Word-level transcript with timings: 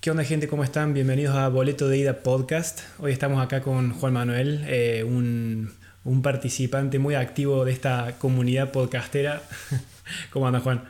¿Qué 0.00 0.10
onda 0.10 0.24
gente? 0.24 0.48
¿Cómo 0.48 0.64
están? 0.64 0.94
Bienvenidos 0.94 1.36
a 1.36 1.46
Boleto 1.48 1.86
de 1.86 1.98
Ida 1.98 2.22
Podcast. 2.22 2.80
Hoy 3.00 3.12
estamos 3.12 3.44
acá 3.44 3.60
con 3.60 3.92
Juan 3.92 4.14
Manuel, 4.14 4.64
eh, 4.66 5.04
un, 5.04 5.74
participante 6.22 6.98
muy 6.98 7.16
activo 7.16 7.66
de 7.66 7.72
esta 7.72 8.14
comunidad 8.18 8.72
podcastera. 8.72 9.42
¿Cómo 10.30 10.46
anda 10.46 10.60
Juan? 10.60 10.84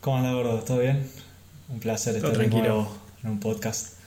¿Cómo 0.00 0.16
anda 0.16 0.32
Gordo? 0.32 0.60
¿Todo 0.60 0.78
bien? 0.78 1.06
Un 1.68 1.78
placer 1.78 2.16
estar 2.16 2.32
tranquilo. 2.32 2.88
en 3.22 3.32
un 3.32 3.38
podcast. 3.38 3.98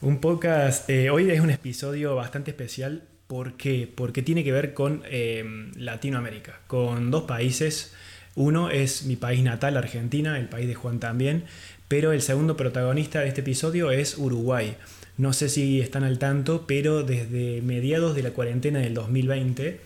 Un 0.00 0.22
podcast, 0.22 0.88
eh, 0.88 1.10
hoy 1.10 1.30
es 1.30 1.40
un 1.40 1.50
episodio 1.50 2.16
bastante 2.16 2.50
especial. 2.50 3.02
¿Por 3.26 3.58
qué? 3.58 3.92
Porque 3.94 4.22
tiene 4.22 4.42
que 4.42 4.52
ver 4.52 4.72
con 4.72 5.02
eh, 5.04 5.44
Latinoamérica, 5.76 6.60
con 6.66 7.10
dos 7.10 7.24
países. 7.24 7.92
Uno 8.36 8.70
es 8.70 9.04
mi 9.04 9.16
país 9.16 9.44
natal, 9.44 9.76
Argentina, 9.76 10.38
el 10.38 10.48
país 10.48 10.66
de 10.66 10.74
Juan 10.74 10.98
también, 10.98 11.44
pero 11.88 12.12
el 12.12 12.22
segundo 12.22 12.56
protagonista 12.56 13.20
de 13.20 13.28
este 13.28 13.40
episodio 13.40 13.90
es 13.90 14.18
Uruguay. 14.18 14.76
No 15.16 15.32
sé 15.32 15.48
si 15.48 15.80
están 15.80 16.02
al 16.02 16.18
tanto, 16.18 16.66
pero 16.66 17.02
desde 17.02 17.62
mediados 17.62 18.16
de 18.16 18.22
la 18.22 18.30
cuarentena 18.30 18.80
del 18.80 18.94
2020 18.94 19.80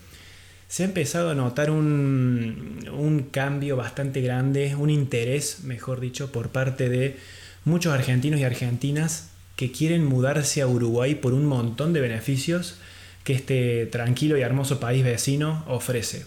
se 0.69 0.83
ha 0.83 0.85
empezado 0.85 1.31
a 1.31 1.35
notar 1.35 1.71
un, 1.71 3.27
cambio 3.31 3.75
bastante 3.75 4.21
grande, 4.21 4.75
un 4.75 4.91
interés, 4.91 5.63
mejor 5.63 5.99
dicho, 5.99 6.31
por 6.31 6.49
parte 6.49 6.89
de 6.89 7.17
muchos 7.65 7.91
argentinos 7.91 8.39
y 8.39 8.43
argentinas 8.43 9.29
que 9.55 9.71
quieren 9.71 10.05
mudarse 10.05 10.61
a 10.61 10.67
Uruguay 10.67 11.15
por 11.15 11.33
un 11.33 11.45
montón 11.45 11.91
de 11.91 12.01
beneficios 12.01 12.75
que 13.23 13.33
este 13.33 13.87
tranquilo 13.87 14.37
y 14.37 14.41
hermoso 14.41 14.79
país 14.79 15.03
vecino 15.03 15.65
ofrece. 15.67 16.25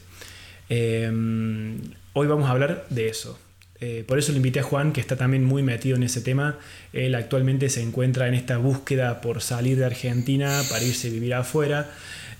Em, 0.68 1.78
hoy 2.12 2.26
vamos 2.26 2.48
a 2.48 2.50
hablar 2.50 2.84
de 2.90 3.08
eso, 3.08 3.38
eh, 3.84 4.04
por 4.06 4.16
eso 4.16 4.30
le 4.30 4.36
invité 4.36 4.60
a 4.60 4.62
Juan, 4.62 4.92
que 4.92 5.00
está 5.00 5.16
también 5.16 5.42
muy 5.42 5.64
metido 5.64 5.96
en 5.96 6.04
ese 6.04 6.20
tema. 6.20 6.56
Él 6.92 7.16
actualmente 7.16 7.68
se 7.68 7.82
encuentra 7.82 8.28
en 8.28 8.34
esta 8.34 8.56
búsqueda 8.56 9.20
por 9.20 9.42
salir 9.42 9.76
de 9.76 9.84
Argentina 9.84 10.62
para 10.70 10.84
irse 10.84 11.08
a 11.08 11.10
vivir 11.10 11.34
afuera. 11.34 11.90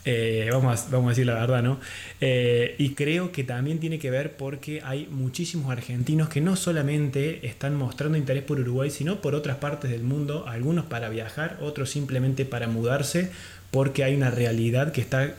Eh, 0.04 0.48
vamos, 0.52 0.86
a, 0.86 0.90
vamos 0.90 1.06
a 1.06 1.10
decir 1.10 1.26
la 1.26 1.34
verdad, 1.34 1.64
¿no? 1.64 1.80
Eh, 2.20 2.76
y 2.78 2.90
creo 2.90 3.32
que 3.32 3.42
también 3.42 3.80
tiene 3.80 3.98
que 3.98 4.08
ver 4.08 4.36
porque 4.36 4.82
hay 4.84 5.08
muchísimos 5.10 5.72
argentinos 5.72 6.28
que 6.28 6.40
no 6.40 6.54
solamente 6.54 7.44
están 7.44 7.74
mostrando 7.74 8.16
interés 8.16 8.44
por 8.44 8.60
Uruguay, 8.60 8.90
sino 8.90 9.20
por 9.20 9.34
otras 9.34 9.56
partes 9.56 9.90
del 9.90 10.04
mundo, 10.04 10.44
algunos 10.46 10.84
para 10.84 11.08
viajar, 11.08 11.58
otros 11.60 11.90
simplemente 11.90 12.44
para 12.44 12.68
mudarse, 12.68 13.32
porque 13.72 14.04
hay 14.04 14.14
una 14.14 14.30
realidad 14.30 14.92
que 14.92 15.00
está 15.00 15.34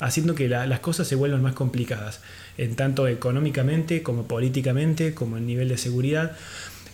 haciendo 0.00 0.34
que 0.34 0.48
las 0.48 0.80
cosas 0.80 1.06
se 1.06 1.14
vuelvan 1.14 1.42
más 1.42 1.54
complicadas 1.54 2.20
en 2.60 2.76
tanto 2.76 3.06
económicamente 3.08 4.02
como 4.02 4.24
políticamente, 4.24 5.14
como 5.14 5.38
en 5.38 5.46
nivel 5.46 5.68
de 5.68 5.78
seguridad. 5.78 6.36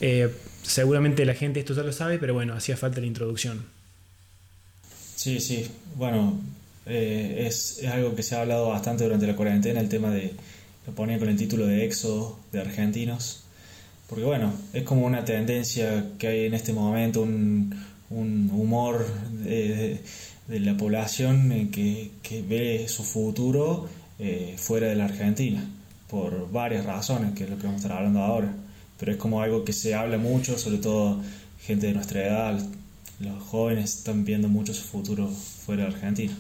Eh, 0.00 0.30
seguramente 0.62 1.24
la 1.24 1.34
gente 1.34 1.60
esto 1.60 1.74
ya 1.74 1.82
lo 1.82 1.92
sabe, 1.92 2.18
pero 2.18 2.34
bueno, 2.34 2.54
hacía 2.54 2.76
falta 2.76 3.00
la 3.00 3.06
introducción. 3.06 3.64
Sí, 5.16 5.40
sí, 5.40 5.66
bueno, 5.96 6.38
eh, 6.86 7.46
es, 7.48 7.82
algo 7.84 8.14
que 8.14 8.22
se 8.22 8.36
ha 8.36 8.42
hablado 8.42 8.68
bastante 8.68 9.02
durante 9.02 9.26
la 9.26 9.34
cuarentena, 9.34 9.80
el 9.80 9.88
tema 9.88 10.10
de, 10.10 10.34
lo 10.86 10.92
ponía 10.94 11.18
con 11.18 11.28
el 11.28 11.36
título 11.36 11.66
de 11.66 11.84
éxodo 11.84 12.38
de 12.52 12.60
argentinos, 12.60 13.42
porque 14.08 14.24
bueno, 14.24 14.52
es 14.72 14.84
como 14.84 15.04
una 15.04 15.24
tendencia 15.24 16.12
que 16.18 16.28
hay 16.28 16.44
en 16.46 16.54
este 16.54 16.72
momento, 16.72 17.22
un, 17.22 17.74
humor 18.10 19.06
de, 19.32 20.00
la 20.48 20.76
población 20.76 21.70
que, 21.70 22.10
que 22.22 22.42
ve 22.42 22.86
su 22.88 23.02
futuro 23.02 23.88
eh, 24.18 24.54
fuera 24.56 24.86
de 24.86 24.96
la 24.96 25.04
Argentina, 25.06 25.62
por 26.08 26.50
varias 26.50 26.86
razones, 26.86 27.34
que 27.34 27.44
es 27.44 27.50
lo 27.50 27.58
que 27.58 27.64
vamos 27.64 27.82
a 27.82 27.84
estar 27.84 27.98
hablando 27.98 28.20
ahora. 28.20 28.54
Pero 28.98 29.12
es 29.12 29.18
como 29.18 29.42
algo 29.42 29.64
que 29.64 29.72
se 29.72 29.94
habla 29.94 30.16
mucho, 30.16 30.56
sobre 30.56 30.78
todo 30.78 31.20
gente 31.60 31.88
de 31.88 31.94
nuestra 31.94 32.24
edad, 32.24 32.58
los 33.20 33.42
jóvenes 33.42 33.96
están 33.98 34.24
viendo 34.24 34.48
mucho 34.48 34.72
su 34.72 34.84
futuro 34.84 35.28
fuera 35.28 35.82
de 35.82 35.94
Argentina. 35.94 36.34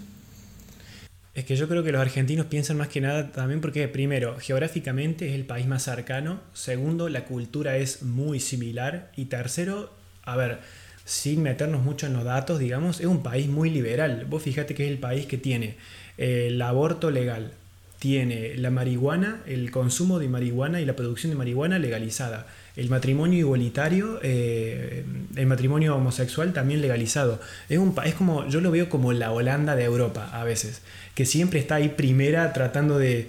Es 1.34 1.44
que 1.44 1.54
yo 1.54 1.68
creo 1.68 1.82
que 1.82 1.92
los 1.92 2.00
argentinos 2.00 2.46
piensan 2.46 2.78
más 2.78 2.88
que 2.88 3.02
nada 3.02 3.30
también 3.30 3.60
porque, 3.60 3.88
primero, 3.88 4.38
geográficamente 4.38 5.28
es 5.28 5.34
el 5.34 5.44
país 5.44 5.66
más 5.66 5.82
cercano, 5.82 6.40
segundo, 6.54 7.10
la 7.10 7.26
cultura 7.26 7.76
es 7.76 8.02
muy 8.02 8.40
similar 8.40 9.12
y 9.16 9.26
tercero, 9.26 9.92
a 10.22 10.36
ver, 10.36 10.60
sin 11.06 11.40
meternos 11.40 11.84
mucho 11.84 12.06
en 12.08 12.12
los 12.12 12.24
datos, 12.24 12.58
digamos, 12.58 13.00
es 13.00 13.06
un 13.06 13.22
país 13.22 13.46
muy 13.46 13.70
liberal. 13.70 14.26
Vos 14.28 14.42
fíjate 14.42 14.74
que 14.74 14.84
es 14.84 14.90
el 14.90 14.98
país 14.98 15.26
que 15.26 15.38
tiene 15.38 15.76
el 16.18 16.60
aborto 16.60 17.12
legal, 17.12 17.52
tiene 18.00 18.56
la 18.56 18.70
marihuana, 18.70 19.40
el 19.46 19.70
consumo 19.70 20.18
de 20.18 20.28
marihuana 20.28 20.80
y 20.80 20.84
la 20.84 20.96
producción 20.96 21.30
de 21.30 21.36
marihuana 21.36 21.78
legalizada. 21.78 22.48
El 22.74 22.90
matrimonio 22.90 23.38
igualitario, 23.38 24.18
eh, 24.22 25.04
el 25.36 25.46
matrimonio 25.46 25.94
homosexual 25.94 26.52
también 26.52 26.82
legalizado. 26.82 27.40
Es 27.68 27.78
un 27.78 27.94
país 27.94 28.14
como, 28.14 28.46
yo 28.48 28.60
lo 28.60 28.72
veo 28.72 28.88
como 28.88 29.12
la 29.12 29.30
Holanda 29.30 29.76
de 29.76 29.84
Europa 29.84 30.28
a 30.32 30.42
veces, 30.42 30.82
que 31.14 31.24
siempre 31.24 31.60
está 31.60 31.76
ahí 31.76 31.90
primera 31.90 32.52
tratando 32.52 32.98
de, 32.98 33.28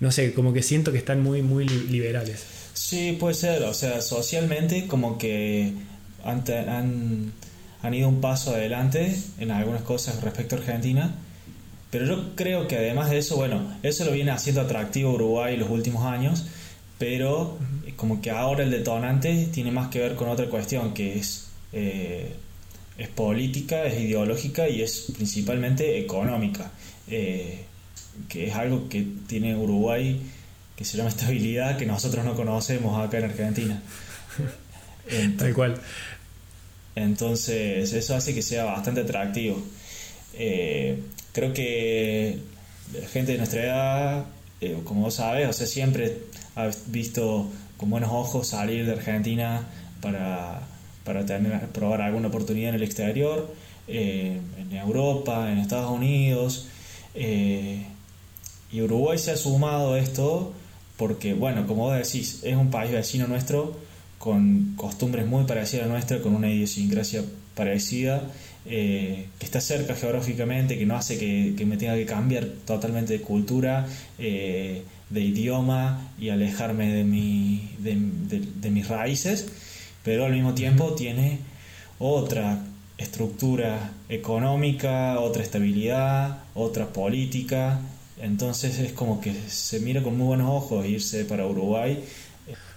no 0.00 0.12
sé, 0.12 0.34
como 0.34 0.52
que 0.52 0.62
siento 0.62 0.92
que 0.92 0.98
están 0.98 1.22
muy, 1.22 1.40
muy 1.40 1.66
liberales. 1.66 2.44
Sí, 2.74 3.16
puede 3.18 3.34
ser, 3.34 3.62
o 3.62 3.72
sea, 3.72 4.02
socialmente 4.02 4.86
como 4.86 5.16
que 5.16 5.72
han, 6.26 6.44
han, 6.68 7.32
han 7.82 7.94
ido 7.94 8.08
un 8.08 8.20
paso 8.20 8.54
adelante 8.54 9.16
en 9.38 9.50
algunas 9.50 9.82
cosas 9.82 10.20
respecto 10.22 10.56
a 10.56 10.58
Argentina 10.58 11.14
pero 11.90 12.04
yo 12.04 12.34
creo 12.34 12.66
que 12.66 12.76
además 12.76 13.10
de 13.10 13.18
eso, 13.18 13.36
bueno, 13.36 13.74
eso 13.82 14.04
lo 14.04 14.12
viene 14.12 14.30
haciendo 14.30 14.60
atractivo 14.60 15.12
Uruguay 15.12 15.56
los 15.56 15.70
últimos 15.70 16.04
años, 16.04 16.44
pero 16.98 17.58
como 17.96 18.20
que 18.20 18.30
ahora 18.30 18.64
el 18.64 18.70
detonante 18.70 19.48
tiene 19.52 19.70
más 19.70 19.88
que 19.88 20.00
ver 20.00 20.14
con 20.14 20.28
otra 20.28 20.46
cuestión, 20.48 20.92
que 20.92 21.18
es, 21.18 21.48
eh, 21.72 22.34
es 22.98 23.08
política, 23.08 23.84
es 23.86 24.00
ideológica 24.00 24.68
y 24.68 24.82
es 24.82 25.12
principalmente 25.16 25.98
económica, 25.98 26.70
eh, 27.08 27.64
que 28.28 28.48
es 28.48 28.54
algo 28.54 28.88
que 28.88 29.06
tiene 29.26 29.56
Uruguay 29.56 30.20
que 30.76 30.84
se 30.84 30.98
llama 30.98 31.08
estabilidad 31.08 31.78
que 31.78 31.86
nosotros 31.86 32.24
no 32.24 32.34
conocemos 32.34 33.02
acá 33.02 33.18
en 33.18 33.24
Argentina. 33.24 33.82
Tal 35.38 35.54
cual. 35.54 35.80
Entonces 36.96 37.92
eso 37.92 38.16
hace 38.16 38.34
que 38.34 38.42
sea 38.42 38.64
bastante 38.64 39.02
atractivo. 39.02 39.62
Eh, 40.34 41.02
creo 41.32 41.52
que 41.52 42.38
la 42.98 43.08
gente 43.08 43.32
de 43.32 43.38
nuestra 43.38 43.64
edad, 43.64 44.24
eh, 44.60 44.78
como 44.84 45.02
vos 45.02 45.14
sabes, 45.14 45.48
o 45.48 45.52
sea, 45.52 45.66
siempre 45.66 46.18
ha 46.56 46.70
visto 46.86 47.50
con 47.76 47.90
buenos 47.90 48.10
ojos 48.10 48.48
salir 48.48 48.86
de 48.86 48.92
Argentina 48.92 49.66
para, 50.00 50.62
para 51.04 51.26
tener, 51.26 51.68
probar 51.68 52.00
alguna 52.00 52.28
oportunidad 52.28 52.70
en 52.70 52.76
el 52.76 52.82
exterior, 52.82 53.54
eh, 53.88 54.40
en 54.58 54.72
Europa, 54.76 55.52
en 55.52 55.58
Estados 55.58 55.90
Unidos. 55.90 56.68
Y 57.14 58.80
Uruguay 58.80 59.18
se 59.18 59.32
ha 59.32 59.36
sumado 59.36 59.94
a 59.94 59.98
esto 59.98 60.52
porque, 60.96 61.34
bueno, 61.34 61.66
como 61.66 61.84
vos 61.84 61.96
decís, 61.96 62.40
es 62.42 62.56
un 62.56 62.70
país 62.70 62.90
vecino 62.90 63.26
nuestro 63.26 63.76
con 64.26 64.74
costumbres 64.74 65.24
muy 65.24 65.44
parecidas 65.44 65.86
a 65.86 65.88
nuestra, 65.88 66.18
con 66.20 66.34
una 66.34 66.50
idiosincrasia 66.50 67.22
parecida 67.54 68.24
eh, 68.64 69.28
que 69.38 69.44
está 69.46 69.60
cerca 69.60 69.94
geográficamente, 69.94 70.76
que 70.76 70.84
no 70.84 70.96
hace 70.96 71.16
que, 71.16 71.64
me 71.64 71.76
tenga 71.76 71.94
que 71.94 72.06
cambiar 72.06 72.44
totalmente 72.64 73.12
de 73.12 73.20
cultura, 73.20 73.86
eh, 74.18 74.82
de 75.10 75.20
idioma 75.20 76.10
y 76.18 76.30
alejarme 76.30 76.92
de, 76.92 77.04
mi, 77.04 77.70
de, 77.78 78.70
mis 78.70 78.88
raíces, 78.88 79.46
pero 80.02 80.24
al 80.24 80.32
mismo 80.32 80.54
tiempo 80.54 80.94
tiene 80.94 81.38
otra 82.00 82.64
estructura 82.98 83.92
económica, 84.08 85.20
otra 85.20 85.44
estabilidad, 85.44 86.38
otra 86.56 86.92
política, 86.92 87.78
entonces 88.20 88.80
es 88.80 88.92
como 88.92 89.20
que 89.20 89.32
se 89.46 89.78
mira 89.78 90.02
con 90.02 90.16
muy 90.18 90.26
buenos 90.26 90.50
ojos 90.50 90.84
irse 90.84 91.24
para 91.24 91.46
Uruguay. 91.46 92.02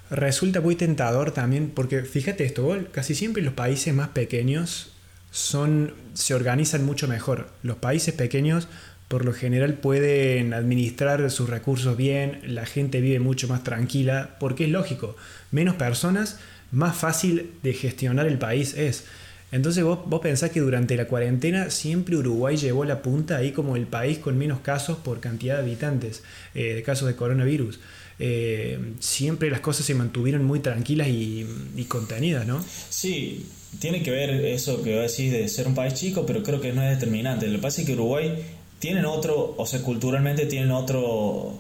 Resulta 0.09 0.62
muy 0.62 0.75
tentador 0.75 1.31
también, 1.31 1.72
porque 1.74 2.02
fíjate 2.02 2.44
esto, 2.44 2.78
casi 2.92 3.14
siempre 3.14 3.44
los 3.44 3.53
países 3.53 3.94
más 3.94 4.10
pequeños 4.10 4.92
son, 5.31 5.94
se 6.13 6.34
organizan 6.34 6.84
mucho 6.84 7.07
mejor. 7.07 7.50
Los 7.62 7.78
países 7.78 8.13
pequeños 8.13 8.68
por 9.10 9.25
lo 9.25 9.34
general 9.34 9.74
pueden 9.74 10.54
administrar 10.54 11.30
sus 11.31 11.50
recursos 11.50 11.98
bien, 11.98 12.42
la 12.45 12.66
gente 12.68 13.01
vive 13.01 13.19
mucho 13.19 13.48
más 13.48 13.63
tranquila, 13.63 14.38
porque 14.39 14.66
es 14.66 14.69
lógico, 14.69 15.16
menos 15.51 15.75
personas, 15.75 16.39
más 16.72 16.95
fácil 16.95 17.51
de 17.63 17.74
gestionar 17.74 18.28
el 18.28 18.38
país 18.38 18.75
es. 18.75 19.06
Entonces 19.51 19.84
vos, 19.84 20.00
vos 20.06 20.22
pensás 20.22 20.51
que 20.51 20.60
durante 20.60 20.95
la 20.95 21.06
cuarentena 21.06 21.72
siempre 21.72 22.16
Uruguay 22.16 22.56
llevó 22.56 22.86
la 22.86 23.01
punta 23.01 23.38
ahí 23.38 23.51
como 23.51 23.75
el 23.75 23.88
país 23.88 24.19
con 24.19 24.38
menos 24.38 24.60
casos 24.60 25.00
por 25.00 25.19
cantidad 25.19 25.56
de 25.56 25.63
habitantes, 25.63 26.22
eh, 26.54 26.75
de 26.75 26.84
casos 26.84 27.07
de 27.07 27.16
coronavirus. 27.16 27.80
Eh, 28.19 28.77
siempre 29.00 29.50
las 29.50 29.62
cosas 29.62 29.86
se 29.86 29.95
mantuvieron 29.95 30.44
muy 30.44 30.60
tranquilas 30.60 31.07
y, 31.07 31.45
contenidas, 31.88 32.45
¿no? 32.45 32.63
Sí, 32.89 33.45
tiene 33.80 34.04
que 34.04 34.12
ver 34.12 34.30
eso 34.45 34.83
que 34.83 34.92
decís 34.92 35.31
de 35.31 35.48
ser 35.48 35.68
un 35.68 35.75
país 35.75 35.94
chico, 35.94 36.25
pero 36.25 36.44
creo 36.44 36.60
que 36.60 36.74
no 36.74 36.83
es 36.83 37.00
determinante. 37.00 37.48
Lo 37.48 37.57
que 37.57 37.62
pasa 37.62 37.81
es 37.81 37.88
que 37.88 37.94
Uruguay 37.94 38.44
tienen 38.80 39.06
otro, 39.06 39.56
o 39.57 39.66
sea, 39.66 39.81
culturalmente 39.81 40.45
tienen 40.45 40.71
otro 40.71 41.60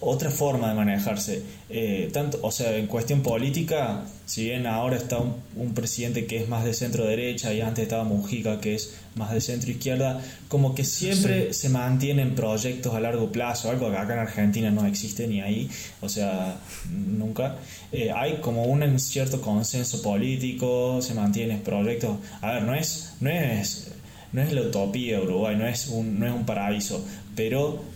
otra 0.00 0.30
forma 0.30 0.68
de 0.68 0.74
manejarse. 0.74 1.42
Eh, 1.68 2.10
tanto, 2.12 2.38
o 2.42 2.50
sea, 2.50 2.76
en 2.76 2.86
cuestión 2.86 3.22
política, 3.22 4.04
si 4.26 4.44
bien 4.44 4.66
ahora 4.66 4.96
está 4.96 5.18
un, 5.18 5.74
presidente 5.74 6.26
que 6.26 6.36
es 6.36 6.48
más 6.48 6.64
de 6.64 6.74
centro 6.74 7.04
derecha 7.04 7.52
y 7.52 7.60
antes 7.60 7.84
estaba 7.84 8.04
Mujica 8.04 8.60
que 8.60 8.74
es 8.74 8.94
más 9.14 9.32
de 9.32 9.40
centro 9.40 9.70
izquierda, 9.70 10.20
como 10.48 10.74
que 10.74 10.84
siempre 10.84 11.52
se 11.52 11.68
mantienen 11.68 12.34
proyectos 12.34 12.94
a 12.94 13.00
largo 13.00 13.32
plazo, 13.32 13.70
algo 13.70 13.90
que 13.90 13.96
acá 13.96 14.14
en 14.14 14.20
Argentina 14.20 14.70
no 14.70 14.86
existe 14.86 15.26
ni 15.26 15.40
ahí, 15.40 15.70
o 16.00 16.08
sea, 16.08 16.56
nunca. 16.90 17.56
Eh, 17.90 18.10
hay 18.14 18.36
como 18.36 18.64
un 18.64 18.98
cierto 19.00 19.40
consenso 19.40 20.02
político, 20.02 21.00
se 21.00 21.14
mantienen 21.14 21.60
proyectos. 21.60 22.18
A 22.42 22.52
ver, 22.52 22.62
no 22.62 22.74
es, 22.74 23.14
no 23.20 23.30
es, 23.30 23.92
no 24.32 24.42
es 24.42 24.52
la 24.52 24.62
utopía 24.62 25.18
de 25.18 25.24
Uruguay, 25.24 25.56
no 25.56 25.66
es 25.66 25.88
un, 25.88 26.18
no 26.18 26.26
es 26.26 26.32
un 26.32 26.44
paraíso, 26.44 27.04
pero 27.34 27.95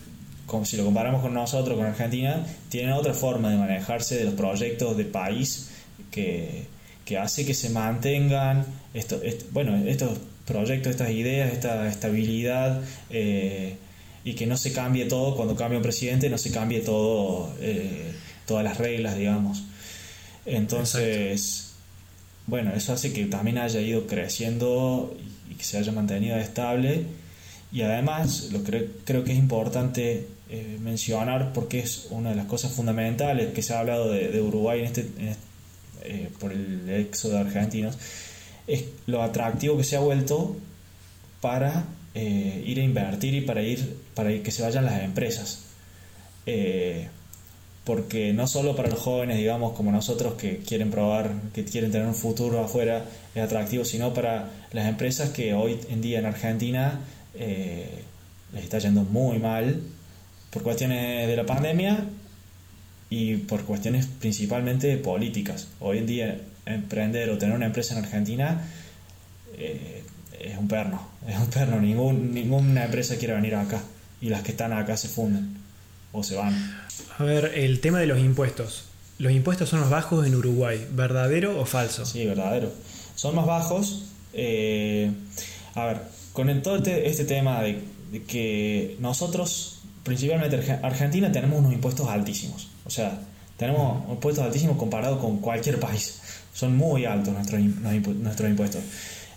como 0.51 0.65
si 0.65 0.75
lo 0.75 0.83
comparamos 0.83 1.21
con 1.21 1.33
nosotros, 1.33 1.77
con 1.77 1.87
Argentina, 1.87 2.45
tienen 2.67 2.91
otra 2.91 3.13
forma 3.13 3.49
de 3.49 3.55
manejarse 3.55 4.17
de 4.17 4.25
los 4.25 4.33
proyectos 4.33 4.97
de 4.97 5.05
país 5.05 5.71
que, 6.11 6.67
hace 7.17 7.45
que 7.45 7.53
se 7.53 7.69
mantengan 7.69 8.65
esto, 8.93 9.19
bueno, 9.51 9.75
estos 9.85 10.17
proyectos, 10.45 10.91
estas 10.91 11.11
ideas, 11.11 11.51
esta 11.51 11.87
estabilidad 11.87 12.81
eh, 13.09 13.75
y 14.23 14.33
que 14.33 14.45
no 14.45 14.55
se 14.57 14.71
cambie 14.73 15.05
todo 15.05 15.35
cuando 15.35 15.55
cambia 15.55 15.77
un 15.77 15.83
presidente, 15.83 16.29
no 16.29 16.37
se 16.37 16.51
cambie 16.51 16.81
todo, 16.81 17.53
eh, 17.61 18.11
todas 18.45 18.63
las 18.63 18.77
reglas, 18.77 19.17
digamos. 19.17 19.63
Entonces, 20.45 21.73
bueno, 22.47 22.73
eso 22.73 22.91
hace 22.93 23.13
que 23.13 23.25
también 23.25 23.57
haya 23.57 23.79
ido 23.79 24.05
creciendo 24.05 25.15
y 25.49 25.55
que 25.55 25.63
se 25.63 25.77
haya 25.77 25.93
mantenido 25.93 26.37
estable. 26.37 27.05
Y 27.71 27.83
además, 27.83 28.49
lo 28.51 28.63
creo, 28.63 28.85
creo 29.05 29.23
que 29.23 29.31
es 29.31 29.37
importante 29.37 30.27
eh, 30.53 30.77
mencionar 30.81 31.53
porque 31.53 31.79
es 31.79 32.07
una 32.09 32.31
de 32.31 32.35
las 32.35 32.45
cosas 32.45 32.73
fundamentales 32.73 33.53
que 33.53 33.61
se 33.61 33.73
ha 33.73 33.79
hablado 33.79 34.11
de, 34.11 34.41
Uruguay 34.41 34.81
en 34.81 34.85
este, 34.85 35.07
eh, 36.03 36.27
por 36.41 36.51
el 36.51 36.89
éxodo 36.89 37.35
de 37.35 37.39
argentinos, 37.39 37.97
es 38.67 38.83
lo 39.05 39.23
atractivo 39.23 39.77
que 39.77 39.85
se 39.85 39.95
ha 39.95 40.01
vuelto 40.01 40.57
para 41.39 41.85
eh, 42.15 42.65
ir 42.67 42.81
a 42.81 42.83
invertir 42.83 43.33
y 43.33 43.39
para 43.39 43.61
ir 43.61 43.95
para 44.13 44.43
que 44.43 44.51
se 44.51 44.61
vayan 44.61 44.83
las 44.83 45.01
empresas. 45.01 45.67
porque 47.85 48.33
no 48.33 48.45
solo 48.45 48.75
para 48.75 48.89
los 48.89 48.99
jóvenes, 48.99 49.37
digamos, 49.37 49.71
como 49.71 49.89
nosotros 49.93 50.33
que 50.33 50.57
quieren 50.57 50.91
probar, 50.91 51.31
que 51.53 51.63
quieren 51.63 51.93
tener 51.93 52.07
un 52.07 52.13
futuro 52.13 52.59
afuera, 52.59 53.05
es 53.33 53.41
atractivo, 53.41 53.85
sino 53.85 54.13
para 54.13 54.49
las 54.73 54.85
empresas 54.87 55.29
que 55.29 55.53
hoy 55.53 55.79
en 55.89 56.01
día 56.01 56.19
en 56.19 56.25
Argentina 56.25 56.99
les 57.33 58.63
está 58.63 58.79
yendo 58.79 59.03
muy 59.03 59.39
mal 59.39 59.79
por 60.51 60.63
cuestiones 60.63 61.27
de 61.27 61.35
la 61.35 61.45
pandemia 61.45 62.05
y 63.09 63.37
por 63.37 63.63
cuestiones 63.63 64.05
principalmente 64.05 64.95
políticas. 64.97 65.67
Hoy 65.79 65.97
en 65.97 66.05
día 66.05 66.41
emprender 66.65 67.29
o 67.29 67.37
tener 67.37 67.55
una 67.55 67.65
empresa 67.65 67.97
en 67.97 68.03
Argentina 68.03 68.61
eh, 69.57 70.03
es 70.39 70.57
un 70.57 70.67
perno, 70.67 71.07
es 71.27 71.37
un 71.37 71.47
perno, 71.47 71.79
Ningún, 71.79 72.33
ninguna 72.33 72.85
empresa 72.85 73.17
quiere 73.17 73.33
venir 73.33 73.55
acá 73.55 73.81
y 74.21 74.29
las 74.29 74.43
que 74.43 74.51
están 74.51 74.73
acá 74.73 74.97
se 74.97 75.07
funden 75.07 75.57
o 76.11 76.23
se 76.23 76.35
van. 76.35 76.53
A 77.17 77.23
ver, 77.23 77.53
el 77.55 77.79
tema 77.79 77.99
de 77.99 78.07
los 78.07 78.19
impuestos. 78.19 78.85
Los 79.17 79.31
impuestos 79.31 79.69
son 79.69 79.81
más 79.81 79.89
bajos 79.89 80.25
en 80.25 80.35
Uruguay, 80.35 80.85
¿verdadero 80.91 81.59
o 81.59 81.65
falso? 81.65 82.05
Sí, 82.05 82.25
verdadero. 82.25 82.71
Son 83.15 83.35
más 83.35 83.45
bajos. 83.45 84.05
Eh, 84.33 85.11
a 85.75 85.85
ver, 85.85 86.01
con 86.33 86.61
todo 86.61 86.77
este, 86.77 87.07
este 87.07 87.25
tema 87.25 87.61
de 87.61 87.81
que 88.27 88.97
nosotros 88.99 89.80
principalmente 90.03 90.79
Argentina 90.81 91.31
tenemos 91.31 91.59
unos 91.59 91.73
impuestos 91.73 92.07
altísimos. 92.07 92.69
O 92.85 92.89
sea, 92.89 93.19
tenemos 93.57 94.09
impuestos 94.09 94.43
altísimos 94.43 94.77
comparados 94.77 95.19
con 95.19 95.37
cualquier 95.37 95.79
país. 95.79 96.19
Son 96.53 96.75
muy 96.75 97.05
altos 97.05 97.33
nuestros, 97.33 97.61
nuestros 97.61 98.49
impuestos. 98.49 98.81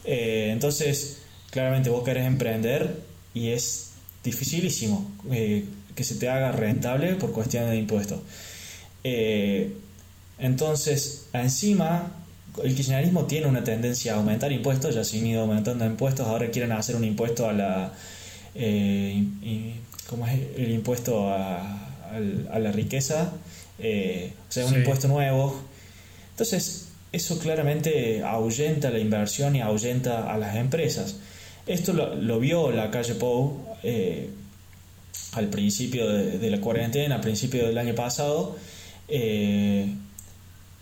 Eh, 0.04 0.50
entonces, 0.52 1.18
claramente 1.50 1.90
vos 1.90 2.04
querés 2.04 2.26
emprender 2.26 3.02
y 3.32 3.48
es 3.48 3.90
dificilísimo 4.22 5.10
eh, 5.30 5.64
que 5.94 6.04
se 6.04 6.16
te 6.16 6.28
haga 6.28 6.52
rentable 6.52 7.14
por 7.14 7.32
cuestiones 7.32 7.70
de 7.70 7.76
impuestos. 7.76 8.20
Eh, 9.04 9.74
entonces, 10.38 11.26
encima, 11.32 12.12
el 12.62 12.74
kirchnerismo 12.74 13.26
tiene 13.26 13.46
una 13.46 13.62
tendencia 13.62 14.14
a 14.14 14.16
aumentar 14.16 14.50
impuestos, 14.52 14.94
ya 14.94 15.04
se 15.04 15.18
han 15.18 15.26
ido 15.26 15.42
aumentando 15.42 15.84
impuestos, 15.84 16.26
ahora 16.26 16.50
quieren 16.50 16.72
hacer 16.72 16.96
un 16.96 17.04
impuesto 17.04 17.48
a 17.48 17.52
la 17.52 17.92
como 20.08 20.26
es 20.26 20.40
el 20.56 20.70
impuesto 20.70 21.30
a, 21.30 21.80
la 22.58 22.70
riqueza, 22.70 23.32
eh, 23.78 24.32
o 24.48 24.52
sea, 24.52 24.66
un 24.66 24.74
impuesto 24.74 25.08
nuevo. 25.08 25.60
Entonces, 26.30 26.88
eso 27.12 27.38
claramente 27.38 28.22
ahuyenta 28.22 28.90
la 28.90 28.98
inversión 28.98 29.56
y 29.56 29.60
ahuyenta 29.60 30.32
a 30.32 30.38
las 30.38 30.56
empresas. 30.56 31.16
Esto 31.66 31.92
lo, 31.92 32.38
vio 32.38 32.70
la 32.70 32.90
calle 32.90 33.14
Pou 33.14 33.64
eh, 33.82 34.28
al 35.32 35.48
principio 35.48 36.06
de, 36.08 36.50
la 36.50 36.60
cuarentena, 36.60 37.16
al 37.16 37.20
principio 37.20 37.66
del 37.66 37.78
año 37.78 37.94
pasado. 37.94 38.56
Eh, 39.08 39.86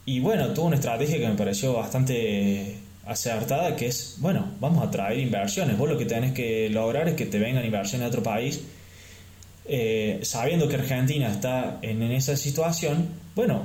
y 0.05 0.21
bueno, 0.21 0.49
tuvo 0.53 0.67
una 0.67 0.77
estrategia 0.77 1.19
que 1.19 1.29
me 1.29 1.35
pareció 1.35 1.75
bastante 1.75 2.79
acertada, 3.07 3.77
que 3.77 3.87
es, 3.87 4.17
bueno, 4.19 4.53
vamos 4.61 4.87
a 4.87 4.91
traer 4.91 5.19
inversiones. 5.19 5.79
Vos 5.79 5.89
lo 5.89 5.97
que 5.97 6.07
tenés 6.07 6.33
que 6.33 6.69
lograr 6.69 7.09
es 7.09 7.15
que 7.15 7.27
te 7.27 7.39
vengan 7.39 7.65
inversiones 7.65 8.07
de 8.07 8.09
otro 8.09 8.23
país 8.23 8.61
eh, 9.65 10.21
sabiendo 10.23 10.69
que 10.69 10.77
Argentina 10.77 11.31
está 11.31 11.79
en, 11.83 12.03
esa 12.03 12.37
situación, 12.37 13.09
bueno, 13.35 13.63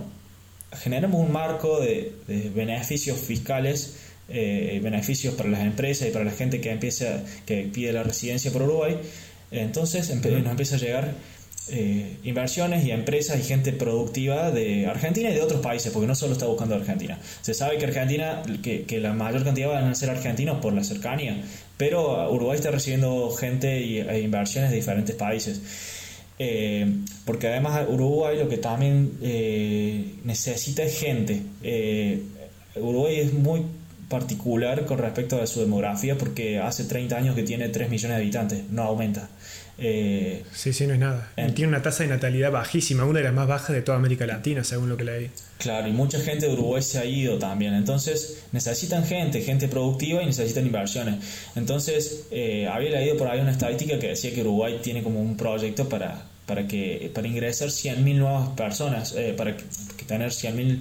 generamos 0.73 1.25
un 1.25 1.31
marco 1.31 1.79
de, 1.79 2.13
beneficios 2.53 3.17
fiscales, 3.19 3.97
eh, 4.29 4.79
beneficios 4.83 5.33
para 5.35 5.49
las 5.49 5.61
empresas 5.61 6.09
y 6.09 6.11
para 6.11 6.25
la 6.25 6.31
gente 6.31 6.61
que 6.61 6.71
empieza, 6.71 7.23
que 7.45 7.63
pide 7.73 7.93
la 7.93 8.03
residencia 8.03 8.51
por 8.51 8.63
Uruguay. 8.63 8.97
Entonces 9.49 10.13
nos 10.13 10.51
empieza 10.51 10.75
a 10.75 10.79
llegar 10.79 11.13
eh, 11.69 12.17
inversiones 12.23 12.85
y 12.85 12.91
empresas 12.91 13.37
y 13.39 13.43
gente 13.43 13.73
productiva 13.73 14.51
de 14.51 14.87
Argentina 14.87 15.29
y 15.29 15.33
de 15.33 15.41
otros 15.41 15.59
países, 15.61 15.91
porque 15.91 16.07
no 16.07 16.15
solo 16.15 16.33
está 16.33 16.45
buscando 16.45 16.75
Argentina. 16.75 17.19
Se 17.41 17.53
sabe 17.53 17.77
que 17.77 17.85
Argentina, 17.85 18.41
que, 18.63 18.83
que 18.83 18.99
la 19.01 19.13
mayor 19.13 19.43
cantidad 19.43 19.69
van 19.69 19.83
a 19.85 19.95
ser 19.95 20.09
argentinos 20.09 20.61
por 20.61 20.71
la 20.71 20.83
cercanía, 20.83 21.43
pero 21.77 22.31
Uruguay 22.31 22.57
está 22.57 22.71
recibiendo 22.71 23.29
gente 23.31 23.77
e 23.77 24.21
inversiones 24.21 24.71
de 24.71 24.77
diferentes 24.77 25.15
países. 25.15 25.61
Eh, 26.39 26.85
porque 27.25 27.47
además 27.47 27.87
Uruguay 27.87 28.37
lo 28.37 28.47
que 28.47 28.57
también 28.57 29.13
eh, 29.21 30.15
necesita 30.23 30.83
es 30.83 30.99
gente. 30.99 31.41
Eh, 31.63 32.21
Uruguay 32.75 33.19
es 33.19 33.33
muy 33.33 33.63
particular 34.09 34.85
con 34.85 34.99
respecto 34.99 35.41
a 35.41 35.47
su 35.47 35.59
demografía 35.59 36.17
porque 36.17 36.59
hace 36.59 36.85
30 36.85 37.17
años 37.17 37.35
que 37.35 37.43
tiene 37.43 37.69
3 37.69 37.89
millones 37.89 38.17
de 38.17 38.23
habitantes, 38.23 38.63
no 38.71 38.83
aumenta. 38.83 39.29
Eh, 39.79 40.43
sí, 40.51 40.73
sí, 40.73 40.87
no 40.87 40.93
es 40.93 40.99
nada. 40.99 41.31
Tiene 41.53 41.67
una 41.67 41.81
tasa 41.81 42.03
de 42.03 42.09
natalidad 42.09 42.51
bajísima, 42.51 43.05
una 43.05 43.19
de 43.19 43.25
las 43.25 43.33
más 43.33 43.47
bajas 43.47 43.75
de 43.75 43.81
toda 43.81 43.97
América 43.97 44.25
Latina, 44.25 44.63
según 44.63 44.89
lo 44.89 44.97
que 44.97 45.03
leí. 45.03 45.29
Claro, 45.59 45.87
y 45.87 45.91
mucha 45.91 46.19
gente 46.19 46.47
de 46.47 46.53
Uruguay 46.53 46.81
se 46.81 46.99
ha 46.99 47.05
ido 47.05 47.37
también. 47.37 47.73
Entonces, 47.73 48.43
necesitan 48.51 49.05
gente, 49.05 49.41
gente 49.41 49.67
productiva 49.67 50.23
y 50.23 50.25
necesitan 50.25 50.65
inversiones. 50.65 51.15
Entonces, 51.55 52.27
eh, 52.31 52.67
había 52.67 52.91
leído 52.91 53.17
por 53.17 53.27
ahí 53.27 53.39
una 53.39 53.51
estadística 53.51 53.99
que 53.99 54.09
decía 54.09 54.33
que 54.33 54.41
Uruguay 54.41 54.79
tiene 54.81 55.03
como 55.03 55.21
un 55.21 55.37
proyecto 55.37 55.87
para, 55.87 56.23
para, 56.45 56.67
que, 56.67 57.11
para 57.13 57.27
ingresar 57.27 57.69
100.000 57.69 58.15
nuevas 58.15 58.49
personas, 58.49 59.13
eh, 59.15 59.33
para 59.37 59.55
que, 59.55 59.63
tener 60.05 60.29
100.000 60.29 60.79